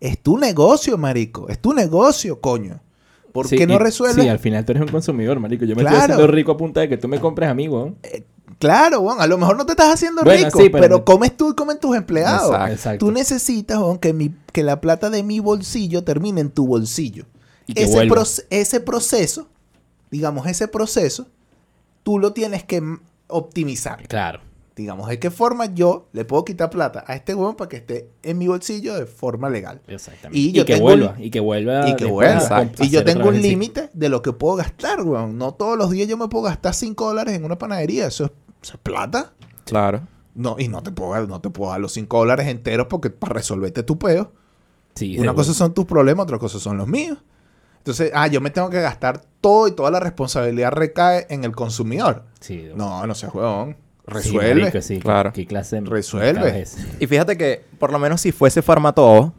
[0.00, 1.48] Es tu negocio, marico.
[1.48, 2.80] Es tu negocio, coño.
[3.32, 4.22] ¿Por Sí, qué no resuelves?
[4.24, 5.64] Sí, al final tú eres un consumidor, marico.
[5.64, 5.96] Yo me Claro.
[5.98, 7.96] estoy haciendo rico a punta de que tú me compres a mí, weón.
[8.58, 9.20] Claro, weón.
[9.20, 11.54] A lo mejor no te estás haciendo Bueno, rico, sí, pero, pero- comes tú y
[11.54, 12.50] comen tus empleados.
[12.50, 12.72] Exacto.
[12.72, 13.06] Exacto.
[13.06, 17.26] Tú necesitas, weón, que, mi, que la plata de mi bolsillo termine en tu bolsillo.
[17.68, 19.46] Y ese, proce- ese proceso,
[20.10, 21.28] digamos, ese proceso,
[22.02, 22.82] tú lo tienes que
[23.28, 24.08] optimizar.
[24.08, 24.40] Claro.
[24.80, 28.10] Digamos, ¿de qué forma yo le puedo quitar plata a este weón para que esté
[28.22, 29.82] en mi bolsillo de forma legal?
[29.86, 30.38] Exactamente.
[30.38, 31.14] Y Y, yo que tengo vuelva.
[31.18, 31.88] Y que vuelva.
[31.88, 32.82] y que después bueno, a exacto.
[32.82, 35.36] comp- y yo tengo un límite de lo que puedo gastar, weón.
[35.38, 38.06] No todos los días yo me puedo gastar 5 dólares en una panadería.
[38.06, 38.30] Eso es,
[38.62, 39.32] eso es plata.
[39.64, 40.00] Claro.
[40.34, 43.34] No, y no te puedo, no te puedo dar los 5 dólares enteros porque para
[43.34, 44.32] resolverte tu peo.
[44.94, 47.18] Sí, Una cosa son tus problemas, otra cosa son los míos.
[47.78, 51.52] Entonces, ah, yo me tengo que gastar todo y toda la responsabilidad recae en el
[51.52, 52.24] consumidor.
[52.40, 53.76] Sí, No, no seas huevón.
[54.10, 54.62] Sí, Resuelve.
[54.62, 54.98] marico, sí.
[54.98, 55.32] Claro.
[55.32, 56.64] ¿Qué clase de Resuelve.
[56.98, 59.32] Y fíjate que, por lo menos si fuese Farmatodo,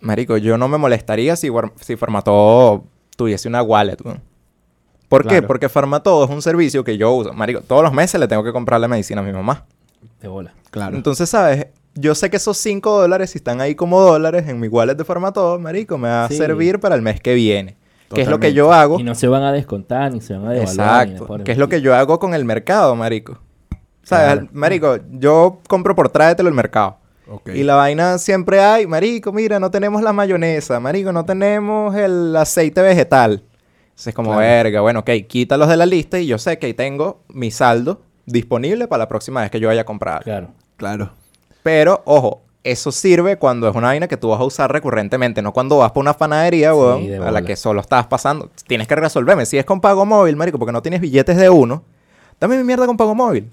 [0.00, 1.48] marico, yo no me molestaría si,
[1.80, 2.84] si Farmatodo
[3.16, 3.98] tuviese una wallet.
[5.08, 5.42] ¿Por qué?
[5.42, 7.32] Porque Farmatodo es un servicio que yo uso.
[7.32, 9.66] Marico, todos los meses le tengo que comprar la medicina a mi mamá.
[10.20, 10.54] De bola.
[10.70, 10.96] Claro.
[10.96, 11.66] Entonces, ¿sabes?
[11.94, 15.04] Yo sé que esos 5 dólares, si están ahí como dólares en mi wallet de
[15.04, 17.76] Farmatodo, marico, me va a servir para el mes que viene.
[18.14, 18.54] Que es lo que Totalmente.
[18.54, 19.00] yo hago.
[19.00, 21.08] Y no se van a descontar, ni se van a devaluar.
[21.08, 21.44] Exacto.
[21.44, 23.38] Que es lo que yo hago con el mercado, marico.
[24.02, 24.24] ¿Sabes?
[24.26, 24.40] Claro.
[24.42, 26.96] Al- Marico, yo compro por tráetelo el mercado.
[27.30, 27.50] Ok.
[27.54, 32.34] Y la vaina siempre hay, marico, mira, no tenemos la mayonesa, marico, no tenemos el
[32.36, 33.44] aceite vegetal.
[33.84, 34.40] Entonces es como, Claro.
[34.40, 38.02] verga, bueno, ok, quítalos de la lista y yo sé que ahí tengo mi saldo
[38.26, 40.24] disponible para la próxima vez que yo vaya a comprar.
[40.24, 40.48] Claro.
[40.76, 41.10] Claro.
[41.62, 45.52] Pero, ojo, eso sirve cuando es una vaina que tú vas a usar recurrentemente, no
[45.52, 48.50] cuando vas por una panadería, Sí, weón, a la que solo estás pasando.
[48.66, 49.46] Tienes que resolverme.
[49.46, 51.82] Si es con pago móvil, marico, porque no tienes billetes de uno,
[52.40, 53.50] dame mi mierda con pago móvil.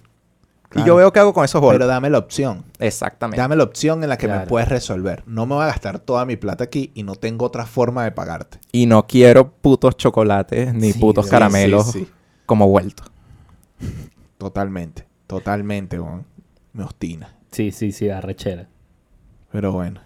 [0.75, 1.75] Y yo veo qué hago con esos bolos.
[1.75, 2.63] Pero dame la opción.
[2.77, 3.41] Exactamente.
[3.41, 5.23] Dame la opción en la que me puedes resolver.
[5.25, 8.11] No me voy a gastar toda mi plata aquí y no tengo otra forma de
[8.11, 8.59] pagarte.
[8.71, 12.11] Y no quiero putos chocolates ni Sí, putos sí, caramelos sí, sí.
[12.45, 13.03] como vuelto.
[14.37, 15.07] Totalmente.
[15.27, 16.25] Totalmente, weón.
[16.73, 17.35] Me obstina.
[17.51, 18.67] Sí, sí, sí, arrechera.
[19.51, 20.01] Pero bueno.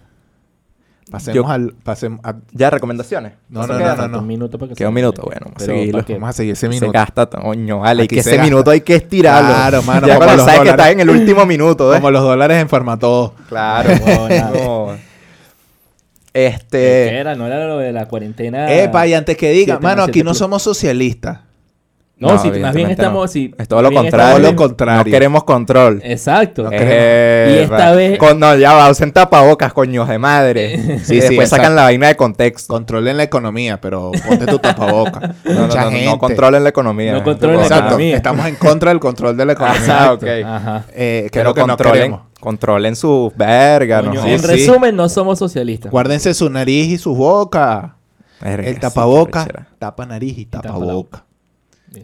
[1.11, 1.73] Pasemos Yo- al...
[1.83, 3.33] Pasemos a- ¿Ya recomendaciones?
[3.49, 4.19] No, ¿Eso no, no, no, no.
[4.19, 6.03] Un minuto para que Queda se un minuto, bueno, vamos a Pero seguirlo.
[6.09, 6.91] Vamos a seguir ese Se minuto.
[6.91, 8.49] gasta, coño, vale, Aquí que se ese gasta.
[8.51, 9.49] minuto hay que estirarlo.
[9.53, 10.85] Claro, mano, Ya como cuando los sabes que dólares.
[10.85, 11.97] estás en el último minuto, ¿eh?
[11.97, 13.33] Como los dólares en Farmatodo.
[13.49, 13.89] Claro.
[14.53, 14.95] No.
[16.33, 17.09] ¿Qué Este...
[17.19, 17.35] era?
[17.35, 18.71] ¿No era lo de la cuarentena?
[18.73, 20.37] Epa, y antes que diga, siete mano, más aquí siete no plus.
[20.39, 21.39] somos socialistas.
[22.31, 23.21] No, si más bien estamos...
[23.23, 23.27] no.
[23.27, 24.27] Si Es todo lo bien contrario.
[24.37, 25.03] estamos- Todo lo contrario.
[25.05, 26.01] No queremos control.
[26.03, 26.63] Exacto.
[26.63, 27.53] No Eh, queremos.
[27.59, 30.77] Y esta vez- Con- no, ya va, usen tapabocas, coños de madre.
[31.03, 31.75] Sí, y sí, después sacan exacto.
[31.75, 32.73] la vaina de contexto.
[32.73, 35.35] Controlen la economía, pero ponte tu tapaboca.
[35.43, 36.05] No, no, Mucha no, no, gente.
[36.05, 37.13] no controlen la economía.
[37.13, 37.85] No controlen la Exacto.
[37.85, 38.15] economía.
[38.15, 40.03] Estamos en contra del control de la economía.
[40.05, 40.23] Ah, ok.
[40.45, 40.85] Ajá.
[40.93, 42.21] Eh, que es Pero lo que no controlen, queremos.
[42.39, 44.27] controlen sus vergas, Coño, ¿no?
[44.27, 44.47] en sí.
[44.47, 45.91] resumen, no somos socialistas.
[45.91, 47.95] Guárdense su nariz y su boca.
[48.41, 49.67] Verga, El sí, tapaboca, qué rechera.
[49.79, 51.23] tapa nariz y tapa boca.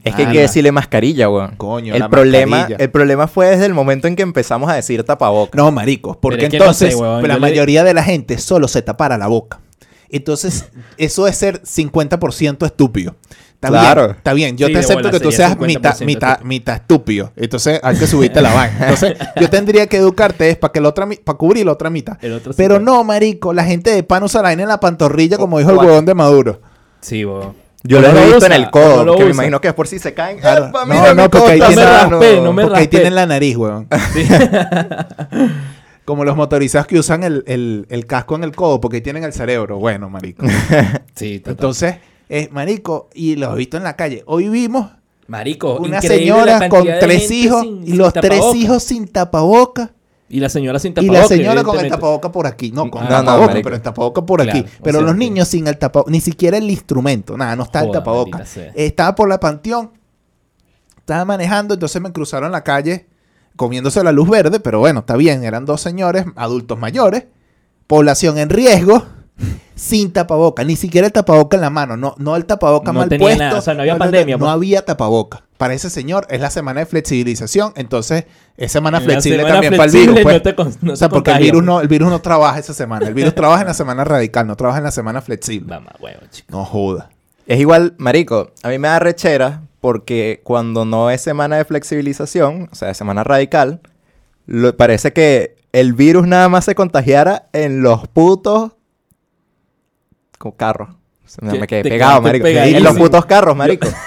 [0.04, 1.56] Es que hay que decirle mascarilla, weón.
[1.58, 2.84] Coño, el la problema, mascarilla.
[2.84, 5.58] el problema fue desde el momento en que empezamos a decir tapabocas.
[5.58, 7.94] No, maricos, porque Pero es que no entonces sé, huevón, la yo le- mayoría de
[7.94, 9.60] la gente solo se tapara la boca.
[10.12, 10.66] Entonces,
[10.98, 13.16] eso es ser 50% estúpido.
[13.56, 14.04] Está Claro.
[14.06, 14.58] bien, está bien.
[14.58, 16.48] Yo Sí, te acepto bola, que tú seas 50% mitad, mitad, estúpido.
[16.48, 17.32] mitad estúpido.
[17.36, 18.78] Entonces, hay que subirte la vaina.
[18.84, 22.18] Entonces, yo tendría que educarte es para que la otra para cubrir la otra mitad.
[22.22, 22.80] El otro Pero 50.
[22.92, 25.78] no, marico, la gente de pan usa la vaina en la pantorrilla, como dijo el
[25.78, 26.62] huevón de Maduro.
[27.02, 27.54] Sí, bo.
[27.84, 29.74] Yo lo no he visto usa, en el codo, no que me imagino que es
[29.74, 30.40] por si se caen.
[30.40, 30.66] Claro.
[30.68, 32.10] ¡Epa, No, mira no, mi porque ahí codo, tiene- mano!
[32.10, 33.88] No me raspé, no me- Porque ahí tienen la nariz, huevón.
[36.06, 39.24] Como los motorizados que usan el, el- el casco en el codo porque ahí tienen
[39.24, 39.78] el cerebro.
[39.78, 40.46] Bueno, marico.
[41.16, 41.52] Sí, total.
[41.54, 41.96] Entonces,
[42.30, 44.24] eh, marico, y los he visto en la calle.
[44.26, 44.88] Hoy vimos
[45.28, 49.92] Marico, una señora con tres hijos sin- y sin los tres hijos sin tapaboca.
[50.32, 51.20] Y la señora sin Y tapaboca.
[51.22, 51.90] la señora con el evidentemente.
[51.98, 52.72] tapaboca por aquí.
[52.72, 53.64] No, con Ah, no, tapaboca, marico.
[53.64, 54.70] pero el tapaboca por Claro, aquí.
[54.70, 57.80] o Pero sea, los niños sin el tapaboca, ni siquiera el instrumento, nada, no está
[57.82, 58.38] el Joda, tapaboca.
[58.40, 58.72] maldita sea.
[58.76, 59.92] Estaba por la panteón,
[61.00, 63.08] estaba manejando, entonces me cruzaron la calle
[63.56, 67.26] comiéndose la luz verde, pero bueno, está bien, eran dos señores adultos mayores,
[67.88, 69.04] población en riesgo,
[69.76, 73.10] sin tapaboca, ni siquiera el tapaboca en la mano, no, no el tapaboca No mal
[73.10, 73.44] tenía puesto.
[73.44, 74.52] nada, o sea, no había pandemia, No, pues.
[74.52, 75.44] había tapaboca.
[75.60, 78.24] Para ese señor es la semana de flexibilización, entonces
[78.56, 80.24] es semana flexible semana también para el flexible virus.
[80.24, 80.36] pues.
[80.36, 82.60] no te con- no o sea, te porque el virus, no, el virus no trabaja
[82.60, 83.06] esa semana.
[83.06, 85.68] El virus trabaja en la semana radical, no trabaja en la semana flexible.
[85.76, 86.48] Mamá, huevo, chico.
[86.50, 87.10] No joda.
[87.46, 92.70] Es igual, marico, a mí me da rechera porque cuando no es semana de flexibilización,
[92.72, 93.82] o sea, semana radical,
[94.46, 98.72] lo- parece que el virus nada más se contagiara en los putos
[100.56, 100.90] carros.
[101.42, 102.44] Me, quedé pegado, marico.
[102.46, 102.78] pegadísimo.
[102.78, 103.90] En los putos carros, marico.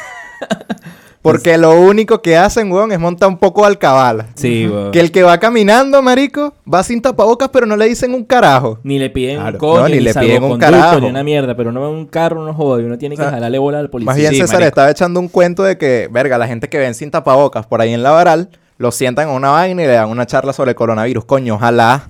[1.23, 4.27] Porque lo único que hacen, weón, es montar un poco al cabal.
[4.35, 4.91] Sí, huevo.
[4.91, 8.81] Que el que va caminando, marico, va sin tapabocas, pero no le dicen un carajo.
[8.83, 9.53] Ni le piden Claro.
[9.53, 11.01] un coño, No, ni ni, le piden un carajo.
[11.01, 13.33] ni una mierda, pero no un carro, no joda, y uno tiene que O sea,
[13.35, 14.07] jalarle bola al policía.
[14.11, 14.69] Más bien Sí, César marico.
[14.69, 17.93] estaba echando un cuento de que, verga, la gente que ven sin tapabocas por ahí
[17.95, 20.75] en la varal, lo sientan en una vaina y le dan una charla sobre el
[20.75, 21.25] coronavirus.
[21.25, 22.09] Coño, ojalá.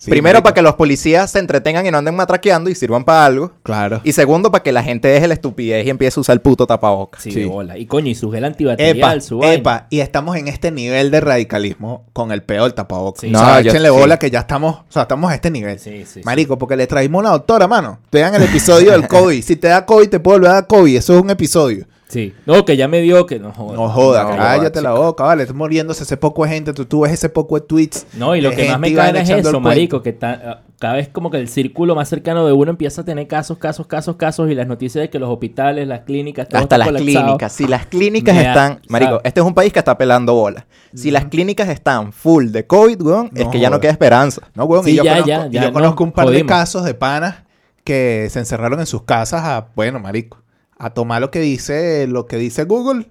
[0.00, 0.44] Sí, Primero, marico.
[0.44, 3.50] para que los policías se entretengan y no anden matraqueando y sirvan para algo.
[3.64, 4.00] Claro.
[4.04, 6.68] Y segundo, para que la gente deje la estupidez y empiece a usar el puto
[6.68, 7.20] tapabocas.
[7.20, 7.40] Sí, Sí.
[7.40, 7.76] de bola.
[7.76, 9.54] Y coño, y su gel Epa, antibacterial, su vaina.
[9.54, 13.22] epa, y estamos en este nivel de radicalismo con el peo del tapabocas.
[13.22, 13.30] Sí.
[13.30, 13.94] No, o sea, No, yo- échenle sí.
[13.96, 15.80] bola que ya estamos, o sea, estamos a este nivel.
[15.80, 17.98] Sí, sí, Marico, porque le traímos una doctora, mano.
[18.10, 19.42] Te dan el episodio del COVID.
[19.42, 20.96] Si te da COVID, te puede volver a dar COVID.
[20.96, 21.86] Eso es un episodio.
[22.08, 22.34] Sí.
[22.46, 23.76] No, que ya me dio que no joda.
[23.76, 25.42] No joda, No, cállate joda, la boca, vale.
[25.42, 26.72] Está muriéndose ese poco de gente.
[26.72, 28.06] Tú, tú ves ese poco de tweets.
[28.14, 31.30] No, y lo que más me cae es eso, marico, que ta- cada vez como
[31.30, 34.54] que el círculo más cercano de uno empieza a tener casos, casos, casos, casos y
[34.54, 37.24] las noticias de que los hospitales, las clínicas, todo Hasta está las colapsado.
[37.26, 37.52] clínicas.
[37.52, 38.80] Si las clínicas están...
[38.88, 40.66] Marico, este es un país que está pelando bola.
[40.94, 44.40] Si las clínicas están full de COVID, weón, es que ya no queda esperanza.
[44.54, 46.28] No, weón, Sí, y yo, ya, conozco, ya, y ya, yo no, conozco un par
[46.30, 47.42] de casos de panas
[47.84, 50.38] que se encerraron en sus casas a, bueno, marico,
[50.78, 53.06] a tomar lo que dice, lo que dice Google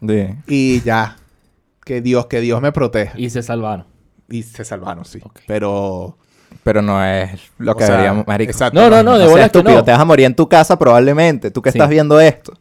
[0.00, 0.28] Sí.
[0.46, 1.16] y ya.
[1.84, 3.16] Que Dios, que Dios me proteja.
[3.18, 3.86] Y, Y se salvaron.
[4.28, 5.20] se salvaron, sí.
[5.46, 6.18] Pero.
[6.62, 8.50] Pero no es lo o que sea, deberíamos, marico.
[8.50, 8.78] Exacto.
[8.80, 11.50] No, no, no, de No que te vas a morir en tu casa probablemente.
[11.50, 11.78] Tú que Sí.
[11.78, 12.54] estás viendo esto.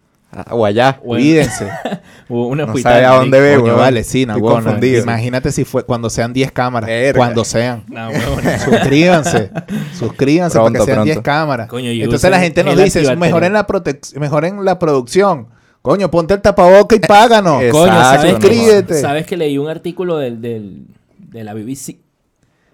[0.51, 0.99] O allá.
[1.03, 1.21] Bueno.
[1.23, 1.69] Cuídense.
[2.29, 4.63] Hubo un No sabe a dónde ve, Coño, vale, sí, Estoy Nagona.
[4.63, 5.03] confundido.
[5.03, 6.87] Imagínate si fue cuando sean 10 cámaras.
[6.89, 7.17] Verga.
[7.17, 7.83] Cuando sean.
[7.87, 8.09] No.
[8.65, 9.51] Suscríbanse.
[9.97, 11.03] Suscríbanse Pronto, para que sean pronto.
[11.05, 11.67] 10 cámaras.
[11.69, 13.17] Coño, y Entonces la gente nos dice, antibacterial.
[13.17, 15.47] mejor en la protec- mejor en la producción.
[15.81, 17.61] Coño, ponte el tapaboca y páganos.
[17.61, 18.93] Eh, Coño, Exacto, ¿sabes, no, Suscríbete.
[19.01, 20.87] ¿sabes que leí un artículo del, del-
[21.19, 21.99] de la BBC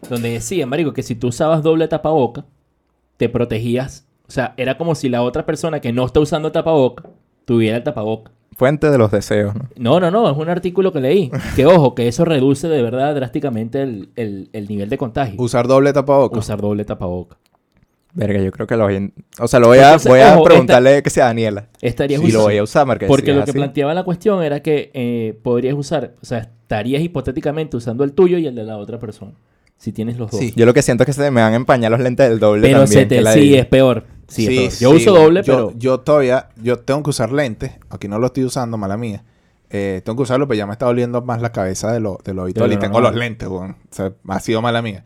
[0.09, 2.45] donde decía, marico, que si tú usabas doble tapaboca,
[3.17, 4.05] te protegías.
[4.27, 7.03] O sea, era como si la otra persona que no está usando tapaboca
[7.45, 8.31] tuviera el tapaboca.
[8.57, 9.69] Fuente de los deseos, ¿no?
[9.77, 11.31] No, no, no, es un artículo que leí.
[11.55, 15.41] Que ojo, que eso reduce de verdad drásticamente el, el- el nivel de contagio.
[15.41, 16.37] Usar doble tapaboca.
[16.37, 17.37] Usar doble tapaboca.
[18.13, 19.43] Verga, yo creo que lo voy a...
[19.43, 21.69] O sea, lo voy a, Entonces, voy a ojo, preguntarle que sea Daniela.
[21.81, 24.03] Estarías Y lo usando- voy a usar, porque, Porque si lo que así- planteaba la
[24.03, 28.53] cuestión era que eh, podrías usar, o sea, estarías hipotéticamente usando el tuyo y el
[28.55, 29.31] de la otra persona.
[29.77, 30.39] Si tienes los dos.
[30.39, 30.53] Sí.
[30.55, 32.67] Yo lo que siento es que se me van a empañar los lentes del doble
[32.67, 32.99] Pero también.
[33.01, 34.03] se te, que la sí, de- es peor.
[34.31, 34.93] Sí, es peor.
[34.93, 35.73] Yo sí, uso doble, Yo- pero...
[35.77, 37.71] Yo todavía, yo tengo que usar lentes.
[37.89, 39.23] Aquí no lo estoy usando, mala mía.
[39.69, 42.33] Eh, tengo que usarlo, pero ya me está doliendo más la cabeza de lo, de
[42.33, 42.69] lo habitual.
[42.69, 43.11] lo y tengo normal.
[43.13, 43.71] los lentes, weón.
[43.71, 45.03] O sea, ha sido mala mía.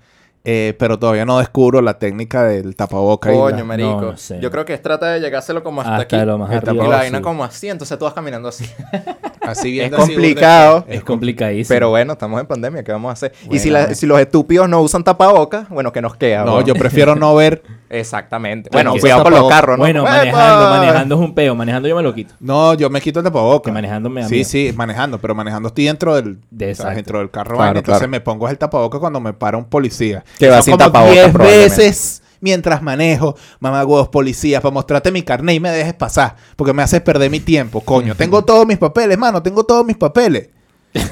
[0.47, 3.33] Eh, pero todavía no descubro la técnica del tapaboca.
[3.33, 3.89] y Coño, la- marico.
[4.01, 4.39] No, no sé.
[4.39, 6.25] Yo creo que es trata de llegárselo como hasta, Hasta aquí.
[6.25, 6.61] lo más arriba.
[6.61, 6.89] Y tapabocas.
[6.91, 7.23] la vaina sí.
[7.23, 8.65] como así, entonces tú vas caminando así.
[9.47, 10.85] Así Es viendo así, complicado.
[10.87, 11.73] Es complicadísimo.
[11.75, 13.33] Pero bueno, estamos en pandemia, ¿qué vamos a hacer?
[13.49, 13.87] y si, Bueno.
[13.89, 16.43] la- si los estúpidos no usan tapabocas, bueno, ¿qué nos queda?
[16.43, 17.63] No, yo prefiero no ver.
[17.89, 18.69] Exactamente.
[18.71, 19.83] Bueno, Bueno, que cuidado con los carros, ¿no?
[19.83, 20.11] Bueno, ¡Epa!
[20.17, 21.55] manejando, manejando es un peo.
[21.55, 22.33] Manejando yo me lo quito.
[22.39, 23.69] No, yo me quito el tapabocas.
[23.69, 24.49] Que manejando me da Sí, miedo.
[24.49, 26.95] sí, manejando, pero manejando estoy dentro del, De o sea, exacto.
[26.95, 27.51] dentro del carro.
[27.55, 28.11] Claro, vaina, entonces claro.
[28.11, 30.23] me pongo el tapabocas cuando me para un policía.
[30.37, 31.69] Que va Son sin tapabocas, 10 probablemente.
[31.77, 36.73] veces mientras manejo, mamá huevos policías, para mostrarte mi carnet y me dejes pasar, porque
[36.73, 38.13] me haces perder mi tiempo, coño.
[38.17, 40.49] Tengo todos mis papeles, mano, tengo todos mis papeles.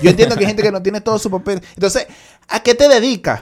[0.01, 1.63] Yo entiendo que hay gente que no tiene todos sus papeles.
[1.75, 2.05] Entonces,
[2.47, 3.41] ¿a qué te dedicas?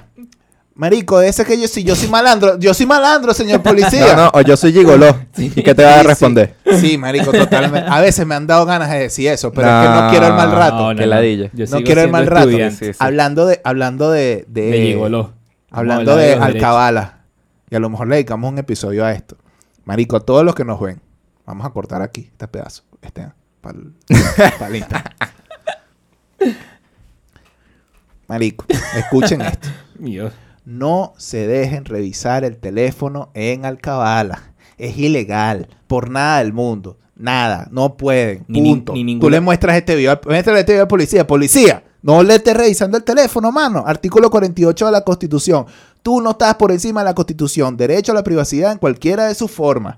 [0.73, 4.15] Marico, ese que yo sí, yo soy malandro, yo soy malandro, señor policía.
[4.15, 5.15] No, no, o yo soy gigoló.
[5.37, 6.55] ¿Y qué te vas a responder?
[6.65, 7.87] Sí, Sí, marico, totalmente.
[7.91, 10.33] A veces me han dado ganas de decir eso, pero es que no quiero el
[10.33, 10.77] mal rato.
[10.77, 11.09] No, no, Qué no.
[11.09, 11.49] ladilla.
[11.53, 12.47] Yo No quiero el mal rato.
[12.49, 12.97] estudiante Sí, sí.
[12.99, 15.33] Hablando de, hablando de, de, De gigoló.
[15.69, 16.33] hablando de.
[16.35, 17.20] Alcabala.
[17.71, 19.37] Y a lo mejor le dedicamos un episodio a esto.
[19.85, 21.01] Marico, a todos los que nos ven,
[21.45, 22.83] vamos a cortar aquí este pedazo.
[23.01, 23.31] Este,
[23.61, 23.77] para
[24.75, 24.83] el.
[28.27, 29.69] Marico, escuchen esto.
[29.97, 30.33] Dios.
[30.63, 34.53] No se dejen revisar el teléfono en Alcabala.
[34.77, 35.67] Es ilegal.
[35.87, 36.97] Por nada del mundo.
[37.15, 37.67] Nada.
[37.71, 38.45] No pueden.
[38.47, 38.93] Ni punto.
[38.93, 40.19] ni Tú ninguna- le muestras este video.
[40.25, 41.25] Muéstrale este video al policía.
[41.27, 41.83] Policía.
[42.03, 43.83] No le estés revisando el teléfono, mano.
[43.85, 45.65] Artículo 48 de la Constitución.
[46.01, 47.77] Tú no estás por encima de la Constitución.
[47.77, 49.97] Derecho a la privacidad en cualquiera de sus formas.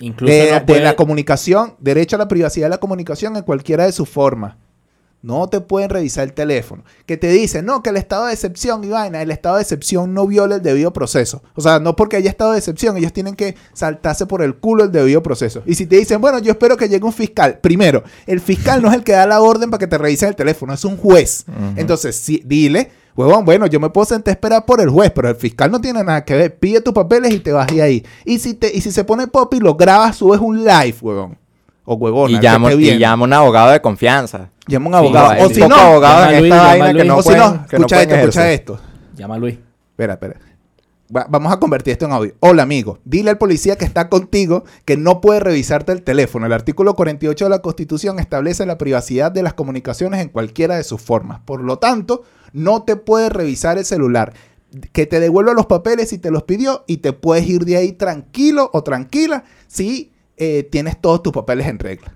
[0.00, 1.74] Incluso De, no de puede- la comunicación.
[1.80, 4.56] Derecho a la privacidad de la comunicación en cualquiera de sus formas.
[5.20, 6.84] No te pueden revisar el teléfono.
[7.04, 10.14] Que te dicen, no, que el estado de excepción y vaina, el estado de excepción
[10.14, 11.42] no viola el debido proceso.
[11.56, 14.84] O sea, no porque haya estado de excepción, ellos tienen que saltarse por el culo
[14.84, 15.62] el debido proceso.
[15.66, 17.58] Y si te dicen, bueno, yo espero que llegue un fiscal.
[17.60, 20.36] Primero, el fiscal no es el que da la orden para que te revisen el
[20.36, 21.44] teléfono, es un juez.
[21.74, 25.28] Entonces, sí, dile, huevón, bueno, yo me puedo sentar a esperar por el juez, pero
[25.28, 26.56] el fiscal no tiene nada que ver.
[26.58, 28.06] Pide tus papeles y te vas de ahí.
[28.24, 31.36] Y si, te, y si se pone pop y lo grabas, subes un live, huevón.
[31.90, 32.30] O huevón.
[32.30, 34.50] Y llamo, y llamo a un abogado de confianza.
[34.66, 35.46] Llama a un abogado.
[35.46, 38.14] o si no, abogado en Luis, esta vaina que no o si no, escucha esto,
[38.14, 38.80] escucha esto.
[39.16, 39.58] Llama a Luis.
[39.92, 40.34] Espera, espera.
[41.16, 42.34] Va- vamos a convertir esto en audio.
[42.40, 42.98] Hola, amigo.
[43.06, 46.44] Dile al policía que está contigo que no puede revisarte el teléfono.
[46.44, 50.84] El artículo 48 de la Constitución establece la privacidad de las comunicaciones en cualquiera de
[50.84, 51.40] sus formas.
[51.46, 54.34] Por lo tanto, no te puede revisar el celular.
[54.92, 57.92] Que te devuelva los papeles si te los pidió y te puedes ir de ahí
[57.92, 62.14] tranquilo o tranquila si eh, tienes todos tus papeles en regla.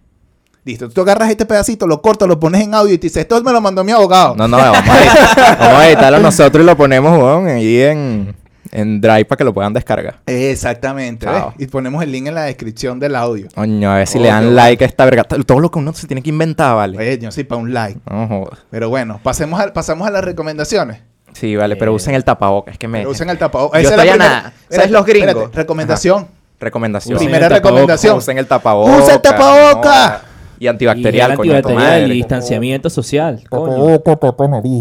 [0.64, 0.88] Listo.
[0.88, 3.50] Tú agarras este pedacito, lo cortas, lo pones en audio y te dices, esto me
[3.52, 4.36] lo mandó mi abogado.
[4.36, 8.36] No, no, vamos a, editar, vamos a editarlo nosotros y lo ponemos, ahí en,
[8.70, 10.20] en Drive para que lo puedan descargar.
[10.26, 11.26] Exactamente.
[11.58, 13.48] Y ponemos el link en la descripción del audio.
[13.52, 14.56] Coño, a ver si Oh, le dan bueno.
[14.56, 15.24] like a esta verga.
[15.24, 16.96] Todo lo que uno se tiene que inventar, ¿vale?
[16.96, 17.98] Oye, yo sí, para un like.
[18.08, 18.48] No.
[18.70, 21.00] Pero bueno, pasemos a, pasamos a las recomendaciones.
[21.32, 22.74] Sí, vale, pero Eh, usen el tapabocas.
[22.74, 22.98] Es que me...
[22.98, 23.82] Pero usen el tapabocas.
[23.82, 24.38] Yo Esa es la estoy a nada.
[24.48, 25.28] espérate, ¿Sabes los gringos?
[25.30, 26.28] espérate, recomendación.
[26.62, 27.16] Recomendación.
[27.16, 28.16] Usen Primera el recomendación.
[28.16, 29.02] Usen el tapabocas.
[29.02, 30.22] ¡Usa el tapabocas!
[30.22, 30.32] no.
[30.60, 33.42] Y antibacterial, y coño, antibacterial y distanciamiento social.
[33.50, 34.00] Coño.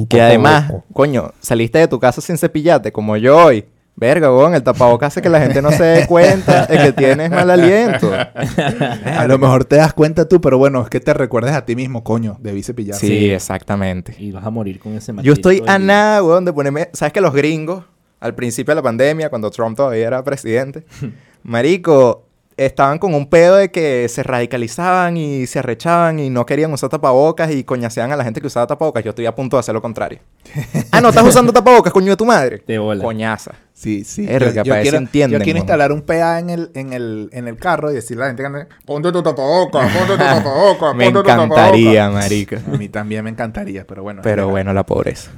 [0.08, 3.66] Que además, coño, saliste de tu casa sin cepillarte, como yo hoy.
[3.96, 7.30] Verga, weón, el tapabocas hace que la gente no se dé cuenta de que tienes
[7.30, 8.12] mal aliento.
[9.06, 11.76] A lo mejor te das cuenta tú, pero bueno, es que te recuerdes a ti
[11.76, 12.96] mismo, coño, debí cepillar.
[12.98, 13.32] Sí, Sí.
[13.32, 14.16] exactamente.
[14.18, 16.90] Y vas a morir con ese Yo maldito estoy a nada, weón, de ponerme...
[16.94, 17.84] ¿Sabes que los gringos,
[18.20, 20.86] al principio de la pandemia, cuando Trump todavía era presidente,
[21.44, 22.26] marico,
[22.58, 26.90] estaban con un pedo de que se radicalizaban y se arrechaban y no querían usar
[26.90, 29.04] tapabocas y coñaseaban a la gente que usaba tapabocas.
[29.04, 30.20] Yo estoy a punto de hacer lo contrario.
[30.92, 32.64] ah, no estás usando tapabocas, coño de tu madre.
[32.68, 33.04] De bola.
[33.04, 33.54] Coñaza.
[33.74, 34.26] Sí, sí.
[34.26, 37.48] Verga, para eso quiero, entienden, yo quiero instalar un PA en el, en, el, en
[37.48, 40.96] el carro y decirle a la gente que anda, ponte tu tapabocas, ponte tu tapabocas,
[40.96, 41.68] Me ponte tu tapabocas".
[41.68, 42.62] encantaría, marica.
[42.68, 44.22] A mí también me encantaría, pero bueno.
[44.24, 45.32] Pero es bueno, la pobreza.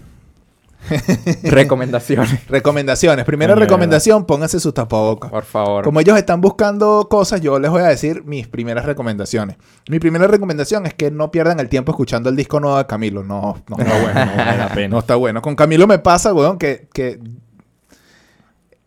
[1.43, 2.47] Recomendaciones.
[2.47, 3.25] Recomendaciones.
[3.25, 5.31] Primera Coño, recomendación, pónganse sus tapabocas.
[5.31, 5.83] Por favor.
[5.83, 9.57] Como ellos están buscando cosas, yo les voy a decir mis primeras recomendaciones.
[9.89, 13.23] Mi primera recomendación es que no pierdan el tiempo escuchando el disco nuevo de Camilo.
[13.23, 14.25] No, no está bueno.
[14.25, 14.87] No vale la pena.
[14.89, 15.41] No está bueno.
[15.41, 17.19] Con Camilo me pasa, weón, que, que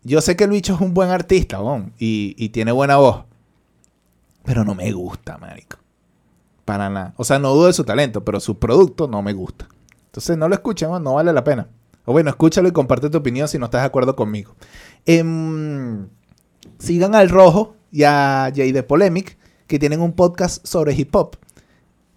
[0.02, 3.24] yo sé que el bicho es un buen artista, weón, y, y tiene buena voz.
[4.44, 5.78] Pero no me gusta, marico.
[6.64, 7.14] Para nada.
[7.16, 9.66] O sea, no dudo de su talento, pero su producto no me gusta.
[10.06, 11.68] Entonces no lo escuchen, no vale la pena.
[12.06, 14.54] O bueno, escúchalo y comparte tu opinión si no estás de acuerdo conmigo.
[15.04, 16.08] Em,
[16.78, 19.36] sigan al Rojo y a Jay de Polemic,
[19.66, 21.36] que tienen un podcast sobre hip hop.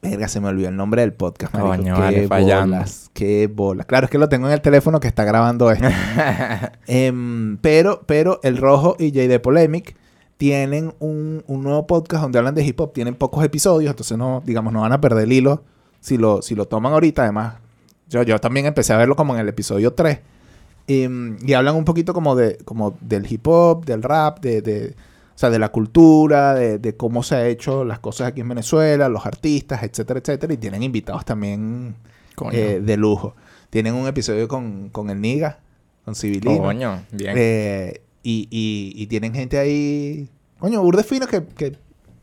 [0.02, 1.54] Verga, se me olvidó el nombre del podcast.
[1.54, 1.76] marico.
[1.76, 2.78] Coño, qué vale, fallando.
[2.78, 3.86] bolas, qué bolas.
[3.86, 5.88] Claro, es que lo tengo en el teléfono que está grabando esto.
[6.88, 9.98] Em, pero, pero el Rojo y Jay de Polemic
[10.38, 12.94] tienen un, un nuevo podcast donde hablan de hip hop.
[12.94, 15.64] Tienen pocos episodios, entonces no, digamos, no van a perder el hilo
[16.00, 17.24] si lo, si lo toman ahorita.
[17.24, 17.56] Además,
[18.10, 20.20] yo, yo también empecé a verlo como en el episodio 3.
[20.88, 24.95] Em, y hablan un poquito como, de, como del hip hop, del rap, de, de-
[25.36, 28.49] o sea, de la cultura, de, de cómo se ha hecho las cosas aquí en
[28.49, 30.53] Venezuela, los artistas, etcétera, etcétera.
[30.53, 31.95] Y tienen invitados también
[32.57, 33.36] eh, de lujo.
[33.70, 35.60] Tienen un episodio con, con el Niga,
[36.03, 36.57] con Civilino.
[36.62, 37.36] Coño, bien.
[37.38, 40.28] Eh, y, y- y tienen gente ahí,
[40.60, 41.78] coño, burde fino que, que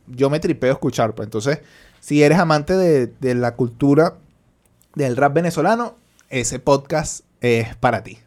[0.08, 1.14] yo me tripeo escuchar.
[1.14, 1.60] Pues entonces,
[2.00, 4.16] si eres amante de, de la cultura
[4.96, 5.94] del rap venezolano,
[6.30, 8.18] ese podcast es para ti.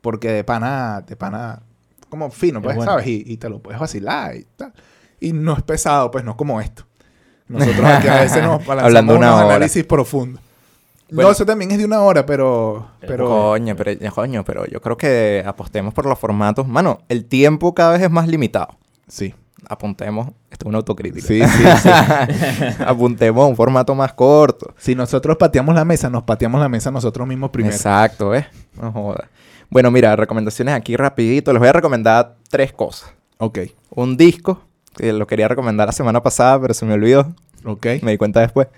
[0.00, 1.62] Porque de pana, de pana,
[2.08, 2.90] como fino, Es pues, bueno.
[2.92, 3.06] ¿sabes?
[3.06, 4.72] Y, y te lo puedes vacilar y tal.
[5.20, 6.84] Y no es pesado, pues, no como esto.
[7.48, 9.54] Nosotros aquí a veces nos Hablando una unos hora.
[9.56, 10.42] análisis profundos.
[11.08, 11.28] Bueno.
[11.28, 12.88] no, eso también es de una hora, pero...
[13.00, 16.66] pero Coño, pero, coño, pero yo creo que apostemos por los formatos.
[16.66, 18.76] Mano, el tiempo cada vez es más limitado.
[19.06, 19.34] sí.
[19.68, 21.26] Apuntemos, esto es una autocrítica.
[21.26, 22.82] Sí, sí, sí.
[22.86, 24.74] Apuntemos a un formato más corto.
[24.78, 27.74] Si nosotros pateamos la mesa, nos pateamos la mesa nosotros mismos primero.
[27.74, 28.46] Exacto, ¿ves?
[28.80, 29.28] No jodas.
[29.68, 31.52] Bueno, mira, recomendaciones aquí rapidito.
[31.52, 33.12] Les voy a recomendar tres cosas.
[33.36, 33.58] Ok,
[33.90, 34.62] Un disco,
[34.96, 37.34] que lo quería recomendar la semana pasada, pero se me olvidó.
[37.66, 37.86] ok.
[38.00, 38.68] Me di cuenta después.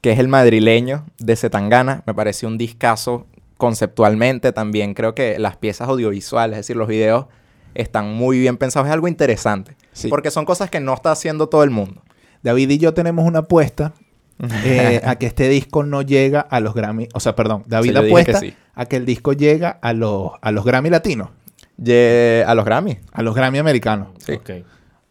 [0.00, 2.02] Que es el madrileño de Zetangana.
[2.06, 3.26] Me pareció un discazo
[3.56, 4.50] conceptualmente.
[4.50, 7.26] También creo que las piezas audiovisuales, es decir, los videos,
[7.74, 8.88] están muy bien pensados.
[8.88, 9.76] Es algo interesante.
[9.92, 10.08] Sí.
[10.08, 12.02] Porque son cosas que no está haciendo todo el mundo.
[12.42, 13.92] David y yo tenemos una apuesta
[14.64, 17.08] eh, a que este disco no llega a los Grammy.
[17.14, 18.54] O sea, perdón, David que apuesta sí.
[18.74, 21.28] a que el disco llega a los, a los Grammy latinos,
[21.76, 22.98] Ye- a los Grammy.
[23.12, 24.08] a los Grammy americanos.
[24.18, 24.32] Sí.
[24.32, 24.50] Ok.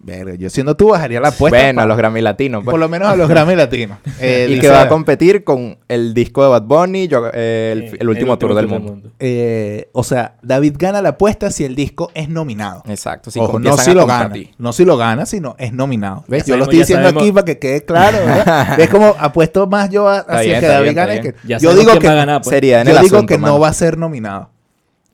[0.02, 1.58] Verga, yo siendo tú bajaría la apuesta.
[1.58, 2.64] bueno, a los Grammy latinos.
[2.64, 2.72] pues.
[2.72, 3.98] Por lo menos a los Grammy latinos.
[4.22, 7.72] Eh, y dice- que va a competir con el disco de Bad Bunny, yo- eh,
[7.92, 9.12] el, el último tour del mundo.
[9.20, 12.84] eh, o sea, David gana la apuesta si el disco es nominado.
[12.88, 13.30] Exacto.
[13.30, 14.34] Si Ojo, no si lo gana.
[14.58, 16.24] No si lo gana, sino es nominado.
[16.28, 16.46] ¿Ves?
[16.46, 18.18] Ya yo lo estoy diciendo sabemos- aquí para que quede claro.
[18.78, 21.22] ¿Ves cómo apuesto más yo a- hacia bien, que David gane?
[21.22, 22.54] que- Ya yo digo que, va a ganar, pues.
[22.54, 23.54] Sería en yo el digo asunto, que mano.
[23.56, 24.50] no va a ser nominado.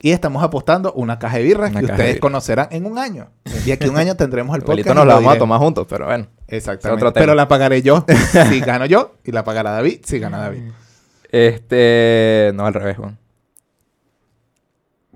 [0.06, 3.32] Y estamos apostando una caja de birras Una que ustedes conocerán en un año.
[3.66, 4.89] Y aquí un año tendremos el podcast.
[4.89, 6.28] Nos la lo vamos a tomar juntos, pero bueno.
[6.47, 7.12] Exactamente.
[7.14, 8.06] Pero la pagaré yo
[8.49, 10.62] si gano yo y la pagará David si gana David.
[11.32, 12.51] Este.
[12.53, 13.18] No, al revés, Juan.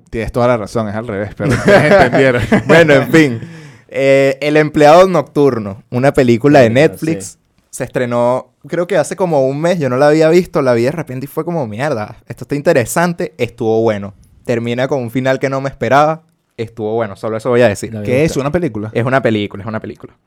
[0.10, 2.42] Tienes toda la razón, es al revés, pero entendieron.
[2.66, 3.42] bueno, en fin.
[3.90, 7.26] Eh, el empleado nocturno, una película de Netflix.
[7.26, 7.38] sí.
[7.70, 9.78] Se estrenó, creo que hace como un mes.
[9.78, 12.18] Yo no la había visto, la vi de repente y fue como mierda.
[12.28, 14.16] Esto está interesante, estuvo bueno.
[14.50, 16.24] Termina con un final que no me esperaba,
[16.58, 17.16] estuvo bueno.
[17.16, 17.96] Solo eso voy a decir.
[18.04, 18.36] ¿Qué es?
[18.36, 18.90] ¿Una película?
[18.96, 20.18] Es una película, es una película.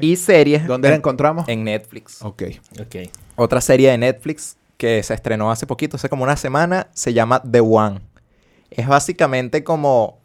[0.00, 0.66] Y series.
[0.66, 1.48] ¿Dónde la en- encontramos?
[1.48, 2.20] En Netflix.
[2.22, 2.42] Ok.
[2.80, 2.96] Ok.
[3.36, 7.40] Otra serie de Netflix que se estrenó hace poquito, hace como una semana, se llama
[7.48, 8.00] The One.
[8.68, 10.18] Es básicamente como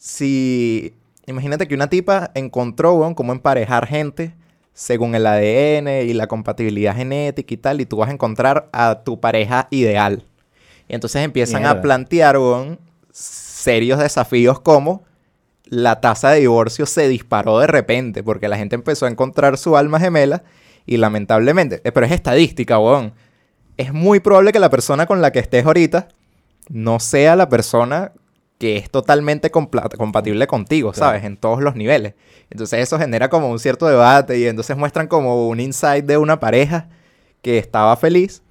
[0.00, 0.94] si...
[1.28, 4.34] Imagínate que una tipa encontró, weón, cómo emparejar gente
[4.72, 9.04] según el ADN y la compatibilidad genética y tal, y tú vas a encontrar a
[9.04, 10.24] tu pareja ideal.
[10.88, 12.36] Y entonces empiezan a plantear,
[13.10, 15.04] serios desafíos como
[15.64, 19.76] la tasa de divorcio se disparó de repente porque la gente empezó a encontrar su
[19.76, 20.42] alma gemela
[20.86, 23.14] y lamentablemente, eh, pero es estadística, weón.
[23.76, 26.08] Es muy probable que la persona con la que estés ahorita
[26.68, 28.12] no sea la persona
[28.58, 31.10] que es totalmente compatible contigo, Claro.
[31.12, 31.24] ¿sabes?
[31.24, 32.14] En todos los niveles.
[32.50, 36.38] Entonces eso genera como un cierto debate y entonces muestran como un insight de una
[36.38, 36.88] pareja
[37.42, 38.42] que estaba feliz,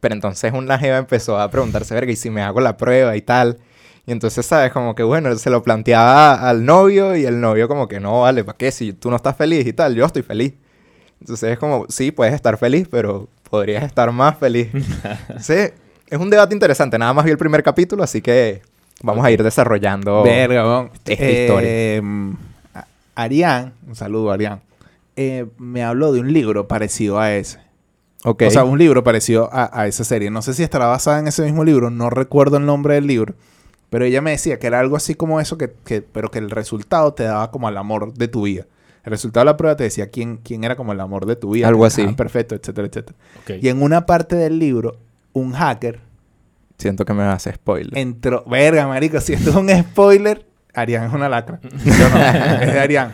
[0.00, 3.22] pero entonces una jeva empezó a preguntarse, verga, ¿y si me hago la prueba y
[3.22, 3.58] tal?
[4.06, 4.72] Y entonces, ¿sabes?
[4.72, 8.42] Como que, bueno, se lo planteaba al novio y el novio como que, no, vale,
[8.44, 8.70] ¿para qué?
[8.70, 10.54] Si tú no estás feliz y tal, yo estoy feliz.
[11.20, 14.68] Entonces es como, sí, puedes estar feliz, pero podrías estar más feliz.
[15.40, 15.54] sí,
[16.08, 16.98] es un debate interesante.
[16.98, 18.62] Nada más vi el primer capítulo, así que
[19.02, 20.22] vamos a ir desarrollando.
[20.22, 20.90] Verga, weón.
[21.04, 21.12] esta
[21.62, 22.00] Eh,
[22.74, 24.60] a- Arián, un saludo a Arián,
[25.16, 27.58] eh, me habló de un libro parecido a ese.
[28.48, 30.30] O sea, un libro parecido a, a esa serie.
[30.30, 33.34] No sé si estará basada en ese mismo libro, no recuerdo el nombre del libro.
[33.90, 36.50] Pero ella me decía que era algo así como eso, que, que- pero que el
[36.50, 38.66] resultado te daba como el amor de tu vida.
[39.04, 41.52] El resultado de la prueba te decía quién, quién era como el amor de tu
[41.52, 41.68] vida.
[41.68, 42.02] Algo así.
[42.02, 43.16] encajaban Perfecto, etcétera, etcétera.
[43.62, 44.96] Y en una parte del libro,
[45.32, 46.00] un hacker
[46.76, 47.96] Siento que me hace spoiler.
[47.96, 48.44] entró.
[48.46, 50.44] Verga, marico, si esto es un spoiler,
[50.74, 51.58] Arián es una lacra.
[51.84, 53.12] Yo no, es de Arián.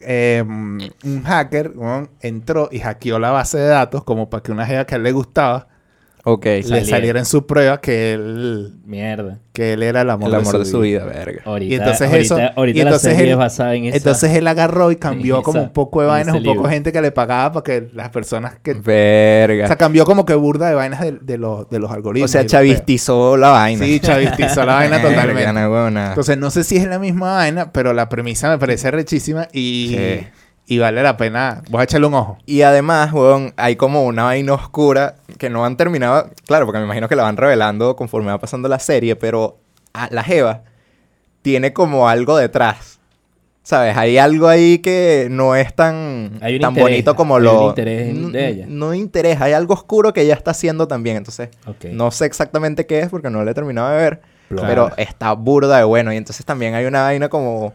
[0.00, 1.74] Eh, un hacker
[2.20, 5.02] entró y hackeó la base de datos como para que una jeva que a él
[5.02, 5.68] le gustaba
[6.24, 6.44] Ok.
[6.44, 6.86] le Saliera.
[6.86, 9.38] saliera en su prueba que él, Mierda.
[9.52, 11.42] que él era el amor, El amor de su vida, verga.
[11.44, 13.96] Ahorita, Y entonces ahorita, eso- ahorita y entonces la serie él- es basada en esa.
[13.96, 16.68] Entonces él agarró y cambió como un poco de vainas, un poco libro.
[16.68, 18.74] de gente que le pagaba para que las personas que...
[18.74, 19.64] Verga.
[19.64, 22.30] O sea, cambió como que burda de vainas de, de los, de los O algoritmos.
[22.30, 22.60] sea, los peos.
[22.62, 23.84] chavistizó la vaina.
[23.84, 25.52] Sí, chavistizó la vaina Verga, totalmente.
[25.52, 26.08] no.
[26.08, 29.96] Entonces, no sé si es la misma vaina, pero la premisa me parece rechísima y,
[29.96, 30.26] Sí.
[30.70, 31.62] Y vale la pena.
[31.68, 32.38] Voy a echarle un ojo.
[32.46, 36.30] Y además, weón, hay como una vaina oscura que no han terminado.
[36.46, 39.58] Claro, porque me imagino que la van revelando conforme va pasando la serie, pero
[39.92, 40.62] a- la Jeva
[41.42, 42.98] tiene como algo detrás.
[43.62, 43.96] ¿Sabes?
[43.96, 47.62] Hay algo ahí que no es tan, Hay un tan interés, bonito como hay lo.
[47.64, 48.66] un interés no, de ella.
[48.68, 51.16] No interés, hay algo oscuro que ella está haciendo también.
[51.18, 51.50] Entonces,
[51.92, 54.20] no sé exactamente qué es porque no lo he terminado de ver.
[54.48, 54.66] Claro.
[54.68, 56.12] Pero está burda de bueno.
[56.12, 57.74] Y entonces también hay una vaina como.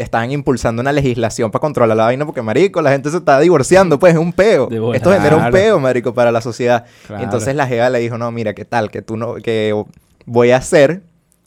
[0.00, 3.98] Están impulsando una legislación para controlar la vaina porque, marico, la gente se está divorciando,
[3.98, 4.68] pues es un peo.
[4.94, 6.86] Esto genera un peo, marico, para la sociedad.
[7.06, 7.22] Claro.
[7.22, 8.90] Entonces la Jeva le dijo, no, mira, ¿qué tal?
[8.90, 9.74] Que tú no, que
[10.24, 11.02] voy a hacer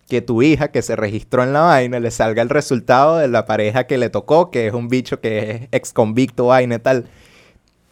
[0.07, 3.45] que tu hija que se registró en la vaina le salga el resultado de la
[3.45, 7.07] pareja que le tocó, que es un bicho que es ex convicto, vaina y tal.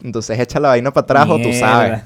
[0.02, 2.02] Entonces echa la vaina para atrás o tú sabes.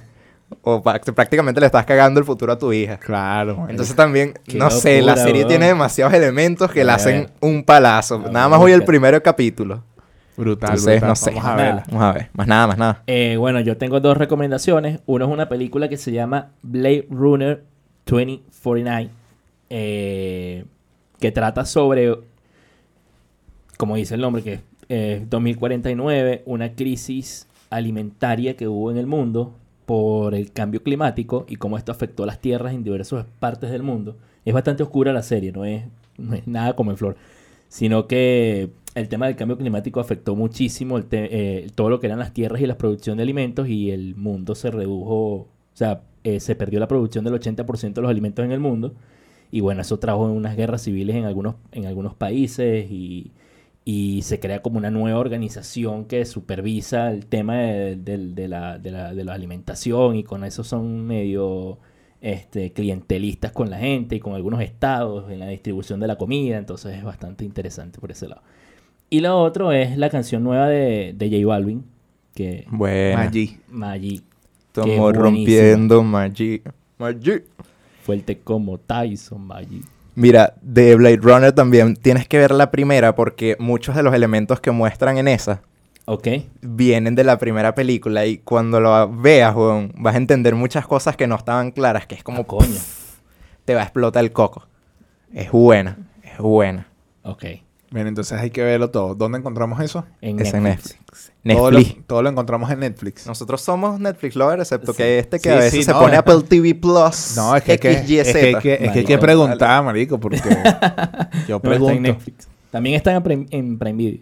[0.63, 2.99] O prácticamente le estás cagando el futuro a tu hija.
[2.99, 3.67] Claro.
[3.69, 8.23] Entonces también, Qué no sé, la serie tiene demasiados elementos que la hacen un palazo.
[8.27, 8.81] A Nada más voy ver.
[8.81, 9.83] al primer capítulo.
[10.37, 11.09] brutal, Entonces, brutal.
[11.09, 11.31] no sé.
[11.31, 11.63] Vamos a Nada.
[11.65, 11.83] verla.
[11.89, 12.31] Vamos a ver.
[12.35, 13.03] Más nada, más nada.
[13.07, 15.01] Eh, bueno, yo tengo dos recomendaciones.
[15.07, 17.65] Uno es una película que se llama Blade Runner
[18.07, 19.11] 2049,
[19.71, 20.65] eh,
[21.19, 22.15] que trata sobre,
[23.77, 29.07] como dice el nombre, que es eh, 2049, una crisis alimentaria que hubo en el
[29.07, 29.55] mundo
[29.87, 33.83] por el cambio climático y cómo esto afectó a las tierras en diversas partes del
[33.83, 34.17] mundo.
[34.45, 35.85] Es bastante oscura la serie, no es,
[36.19, 37.17] no es nada como en flor,
[37.69, 42.19] sino que el tema del cambio climático afectó muchísimo el eh, todo lo que eran
[42.19, 46.41] las tierras y la producción de alimentos y el mundo se redujo, o sea, eh,
[46.41, 48.95] se perdió la producción del 80% de los alimentos en el mundo
[49.51, 53.31] y bueno, eso trajo unas guerras civiles en algunos, en algunos países y,
[53.89, 58.79] y se crea como una nueva organización que supervisa el tema de, de- de la,
[58.79, 61.79] de la- de la alimentación y con eso son medio
[62.21, 66.57] este, clientelistas con la gente y con algunos estados en la distribución de la comida,
[66.59, 68.43] entonces es bastante interesante por ese lado.
[69.09, 71.85] Y lo otro es la canción nueva de, de J Balvin,
[72.35, 73.19] que Bueno.
[73.19, 73.57] Maggi.
[73.69, 74.23] Maggi,
[74.67, 76.61] Estamos rompiendo Maggi.
[76.99, 77.31] Maggi.
[78.03, 79.83] fuerte como Tyson Maggi.
[80.17, 84.61] Mira, de Blade Runner también tienes que ver la primera porque muchos de los elementos
[84.61, 85.61] que muestran en esa
[86.07, 86.29] Ok,
[86.63, 91.17] vienen de la primera película y cuando lo veas, weón, vas a entender muchas cosas
[91.17, 92.81] que no estaban claras, que es como Ah, coño.
[93.65, 94.67] te va a explotar el coco.
[95.35, 96.87] Es buena, es buena.
[97.25, 97.45] Ok,
[97.97, 99.15] Bien, entonces hay que verlo todo.
[99.15, 100.05] ¿Dónde encontramos eso?
[100.21, 100.99] en Es en Netflix.
[101.43, 101.57] Netflix.
[101.57, 102.07] Todo lo, Netflix.
[102.07, 103.27] todo lo encontramos en Netflix.
[103.27, 104.99] Nosotros somos Netflix lovers, excepto Sí.
[104.99, 107.33] que este que Sí, a veces sí, se no, pone es- Apple TV Plus.
[107.37, 110.37] No, es que, hay que, es que, que, es que hay que preguntar, marico, porque
[110.47, 112.01] yo No, está en pregunto.
[112.01, 112.49] Netflix.
[112.71, 114.21] También está en Prime, en Prime Video.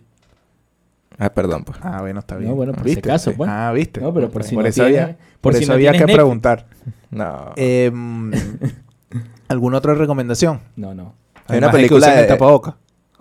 [1.19, 1.79] Ah, perdón, pues.
[1.83, 2.51] Ah, bueno, está bien.
[2.51, 3.51] No, bueno, por si acaso, pues.
[3.53, 4.01] Ah, ¿viste?
[4.01, 5.99] No, pero por si no eso tienes- había, por por si eso no había que
[5.99, 6.15] Netflix.
[6.15, 6.67] preguntar.
[7.11, 7.53] No.
[7.57, 8.31] Em,
[9.49, 10.61] ¿Alguna otra recomendación?
[10.77, 11.15] No, no.
[11.47, 12.75] Hay una Además de película el de- tapabocas.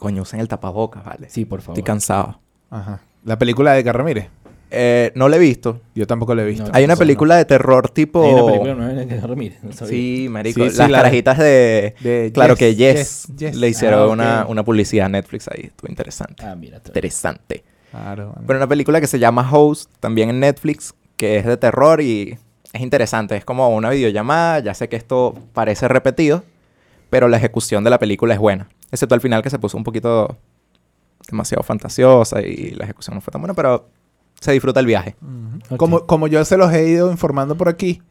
[0.04, 1.30] Coño, usen el tapabocas, vale.
[1.30, 1.78] Sí, por favor.
[1.80, 2.39] Estoy cansado.
[2.70, 2.99] Ajá.
[3.24, 4.28] La película de Edgar Ramírez.
[4.70, 5.80] Eh, no la he visto.
[5.95, 6.66] Yo tampoco la he visto.
[6.66, 8.22] No, Hay una película de terror tipo...
[8.26, 9.60] Hay una película nueva de Ramírez.
[9.64, 9.89] No sabía.
[9.93, 10.62] Sí, marico.
[10.66, 11.95] Sí, sí, Las la de- carajitas de...
[12.01, 13.56] de Claro Yes, que Yes, Yes, Yes.
[13.56, 15.66] le hicieron Ah, una, una publicidad a Netflix ahí.
[15.68, 16.43] Estuvo interesante.
[16.45, 16.82] Ah, mira.
[16.86, 17.64] Interesante.
[17.91, 18.32] Claro.
[18.34, 18.43] bueno.
[18.45, 22.38] Pero una película que se llama Host, también en Netflix, que es de terror y
[22.74, 23.38] es interesante.
[23.38, 24.60] Es como una videollamada.
[24.60, 26.43] Ya sé que esto parece repetido,
[27.12, 28.68] pero la ejecución de la película es buena.
[28.94, 30.38] Excepto al final que se puso un poquito
[31.30, 33.89] demasiado fantasiosa y la ejecución no fue tan buena, pero
[34.39, 35.16] se disfruta el viaje.
[35.78, 38.02] Como, como yo se los he ido informando por aquí,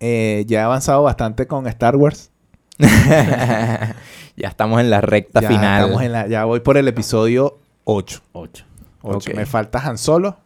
[0.00, 2.30] eh, ya he avanzado bastante con Star Wars.
[2.78, 5.82] ya estamos en la recta ya, final.
[5.82, 8.20] estamos en la- ya voy por el episodio 8.
[8.32, 8.64] Ocho.
[9.02, 9.30] Ocho.
[9.30, 9.36] Ok.
[9.36, 10.38] Me falta Han Solo.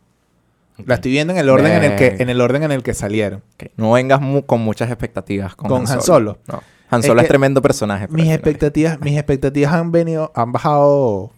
[0.84, 2.93] La estoy viendo en el orden en el que en el orden en el que
[2.93, 3.43] salieron.
[3.76, 6.39] No vengas mu- con muchas expectativas con, Con Han Solo.
[6.47, 6.62] No.
[6.91, 8.07] Han Es Solo es, que tremendo personaje.
[8.09, 11.32] pero Mis expectativas, mis expectativas han venido, han bajado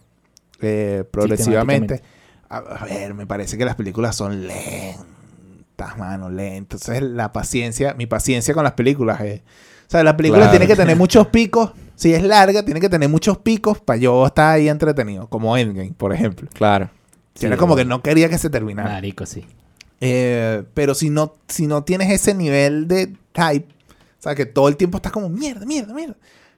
[0.61, 2.03] eh, progresivamente.
[2.51, 6.83] A, a ver, me parece que las películas son lentas, mano, lentas.
[6.89, 10.51] Entonces la paciencia, mi paciencia con las películas es, o sea, la película Claro.
[10.53, 11.73] tiene que tener muchos picos.
[11.95, 15.93] Si es larga, tiene que tener muchos picos para yo estar ahí entretenido, como Endgame,
[15.97, 16.49] por ejemplo.
[16.53, 16.91] Claro.
[17.41, 18.91] Era como que no quería que se terminara.
[18.91, 19.45] Marico, sí.
[20.01, 23.67] Eh, pero si no, si no tienes ese nivel de hype,
[24.19, 26.17] o sea, que todo el tiempo estás como mierda, mierda, mierda,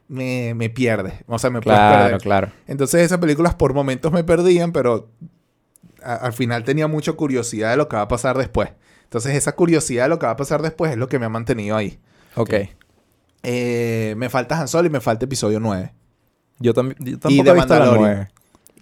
[0.09, 1.15] me, me pierdes.
[1.27, 2.21] O sea, me puedes Claro, perder.
[2.21, 2.53] claro.
[2.67, 5.09] Entonces esas películas por momentos me perdían, pero
[6.03, 8.71] a- al final tenía mucha curiosidad de lo que va a pasar después.
[9.05, 11.29] Entonces esa curiosidad de lo que va a pasar después es lo que me ha
[11.29, 11.99] mantenido ahí.
[12.37, 12.55] Ok.
[13.43, 15.93] Eh, me falta Han Solo y me falta episodio 9.
[16.59, 17.99] Yo, también yo Y de he visto la Mandalorian.
[17.99, 18.29] 9.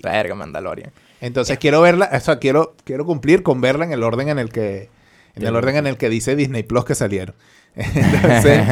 [0.02, 0.90] Verga, Mandalorian.
[1.20, 4.50] Entonces quiero verla, o sea, quiero, quiero cumplir con verla en el orden en el
[4.50, 4.88] que
[5.34, 7.34] en el orden en el que dice Disney Plus que salieron.
[7.78, 8.62] Entonces,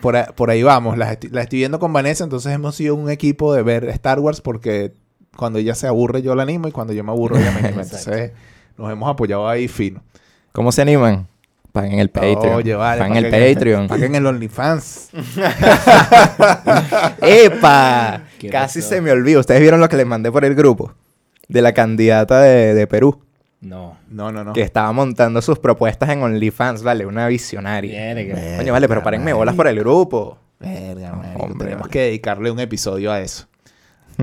[0.00, 0.96] por, a- por ahí vamos.
[0.96, 4.20] La, esti- la estoy viendo con Vanessa, entonces hemos sido un equipo de ver Star
[4.20, 4.92] Wars porque
[5.36, 7.82] cuando ella se aburre yo la animo y cuando yo me aburro ella me anima.
[7.82, 8.32] Entonces
[8.78, 10.02] nos hemos apoyado ahí fino.
[10.52, 11.26] ¿Cómo se animan?
[11.72, 12.54] Paguen el Patreon.
[12.54, 13.00] Oye, vale.
[13.00, 13.88] Paguen el Patreon.
[13.88, 15.08] Paguen el OnlyFans.
[17.20, 18.22] ¡Epa!
[18.38, 18.88] ¿Qué Casi pasó?
[18.90, 19.40] se me olvidó.
[19.40, 20.92] Ustedes vieron lo que les mandé por el grupo.
[21.48, 23.20] De la candidata de, de Perú.
[23.64, 23.96] No.
[24.10, 24.52] No, no, no.
[24.52, 27.06] Que estaba montando sus propuestas en OnlyFans, vale.
[27.06, 28.14] Una visionaria.
[28.14, 28.58] Verga.
[28.58, 30.38] Coño, vale, pero párenme bolas por el grupo.
[30.60, 31.92] Verga, marico, Hombre, tenemos vale.
[31.92, 33.46] que dedicarle un episodio a eso.
[34.16, 34.22] que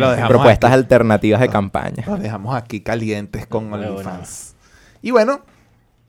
[0.00, 0.78] lo dejamos Propuestas aquí.
[0.80, 2.04] alternativas de campaña.
[2.06, 4.54] Los dejamos aquí calientes con OnlyFans.
[5.02, 5.42] Y bueno,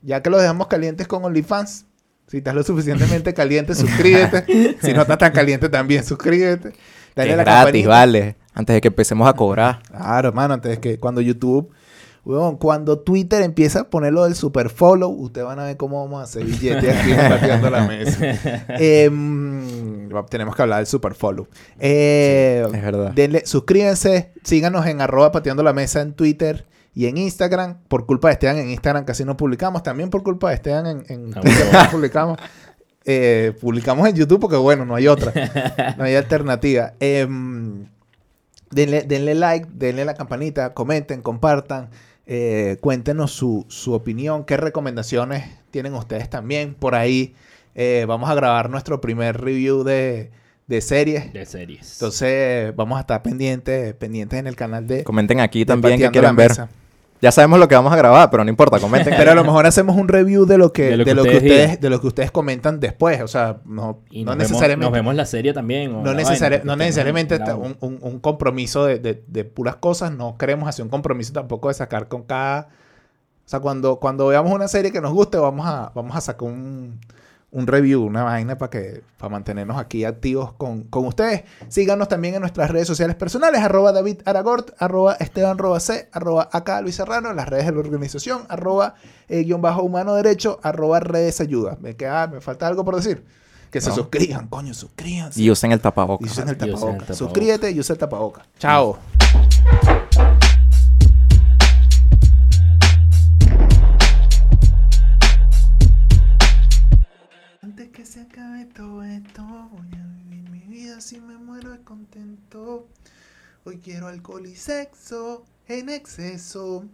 [0.02, 1.86] ya que los dejamos calientes con OnlyFans,
[2.28, 4.78] si estás lo suficientemente caliente, suscríbete.
[4.80, 6.72] si no estás tan caliente, también suscríbete.
[7.14, 7.88] Dale es la gratis, campanita.
[7.88, 8.36] vale.
[8.54, 9.82] Antes de que empecemos a cobrar.
[9.88, 11.70] Claro, hermano, antes que cuando YouTube,
[12.24, 16.02] weón, cuando Twitter empieza a poner lo del super follow, ustedes van a ver cómo
[16.02, 18.64] vamos a hacer billetes aquí pateando la mesa.
[18.78, 21.46] Em, tenemos que hablar del super follow.
[21.78, 23.12] Eh, es verdad.
[23.14, 27.78] denle- suscríbanse, síganos en arroba pateando la mesa en Twitter y en Instagram.
[27.88, 29.82] Por culpa de Esteban en Instagram casi no publicamos.
[29.82, 32.38] También por culpa de Esteban en, en Ah, Twitter no publicamos.
[33.04, 35.32] Eh, publicamos en YouTube porque bueno, no hay otra.
[35.98, 36.94] No hay alternativa.
[37.00, 37.86] Em,
[38.70, 41.90] denle, denle like, denle la campanita, comenten, compartan.
[42.26, 46.74] Eh, cuéntenos su, su opinión, qué recomendaciones tienen ustedes también.
[46.74, 47.34] Por ahí
[47.74, 50.30] eh, vamos a grabar nuestro primer review de,
[50.66, 51.32] de series.
[51.32, 51.94] De series.
[51.94, 56.10] Entonces vamos a estar pendientes, pendientes en el canal de, Comenten aquí de también la
[56.10, 56.50] quieren ver.
[56.50, 56.68] Mesa.
[57.24, 59.14] Ya sabemos lo que vamos a grabar, pero no importa, comenten.
[59.16, 61.88] Pero a lo mejor hacemos un review de lo que, de lo que, ustedes de
[61.90, 63.22] lo que ustedes comentan después.
[63.22, 64.84] O sea, no, Y no nos, vemos, necesariamente.
[64.84, 65.94] nos vemos la serie también.
[65.94, 69.76] o no, la necesari- vaina, no necesariamente un, un- un compromiso de, de- de puras
[69.76, 70.12] cosas.
[70.12, 72.68] No queremos hacer un compromiso tampoco de sacar con cada.
[73.46, 76.48] O sea, cuando, cuando veamos una serie que nos guste, vamos a, vamos a sacar
[76.48, 77.00] un,
[77.54, 81.44] un review, una vaina para que para mantenernos aquí activos con, con ustedes.
[81.68, 86.80] Síganos también en nuestras redes sociales personales, arroba David Aragort, arroba Esteban C, arroba acá
[86.82, 88.96] Luis Serrano, en las redes de la organización, arroba
[89.28, 91.78] eh, guion bajo humano derecho, arroba redes ayuda.
[91.80, 93.24] Me, queda, me falta algo por decir.
[93.70, 95.40] Que se suscriban, coño, suscríbanse.
[95.40, 96.30] Y usen el tapabocas.
[96.30, 96.98] usen el Y usen el tapaboca.
[96.98, 97.14] tapaboca.
[97.14, 98.46] Suscríbete y usa el tapaboca.
[98.58, 98.98] Chao.
[113.66, 116.84] Hoy quiero alcohol y sexo en exceso.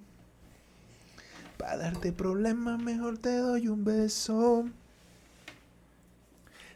[1.59, 4.67] Para darte problemas, mejor te doy un beso.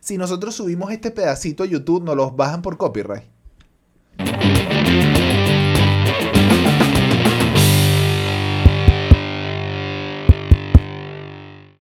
[0.00, 3.33] Si nosotros subimos este pedacito a YouTube, nos los bajan por copyright.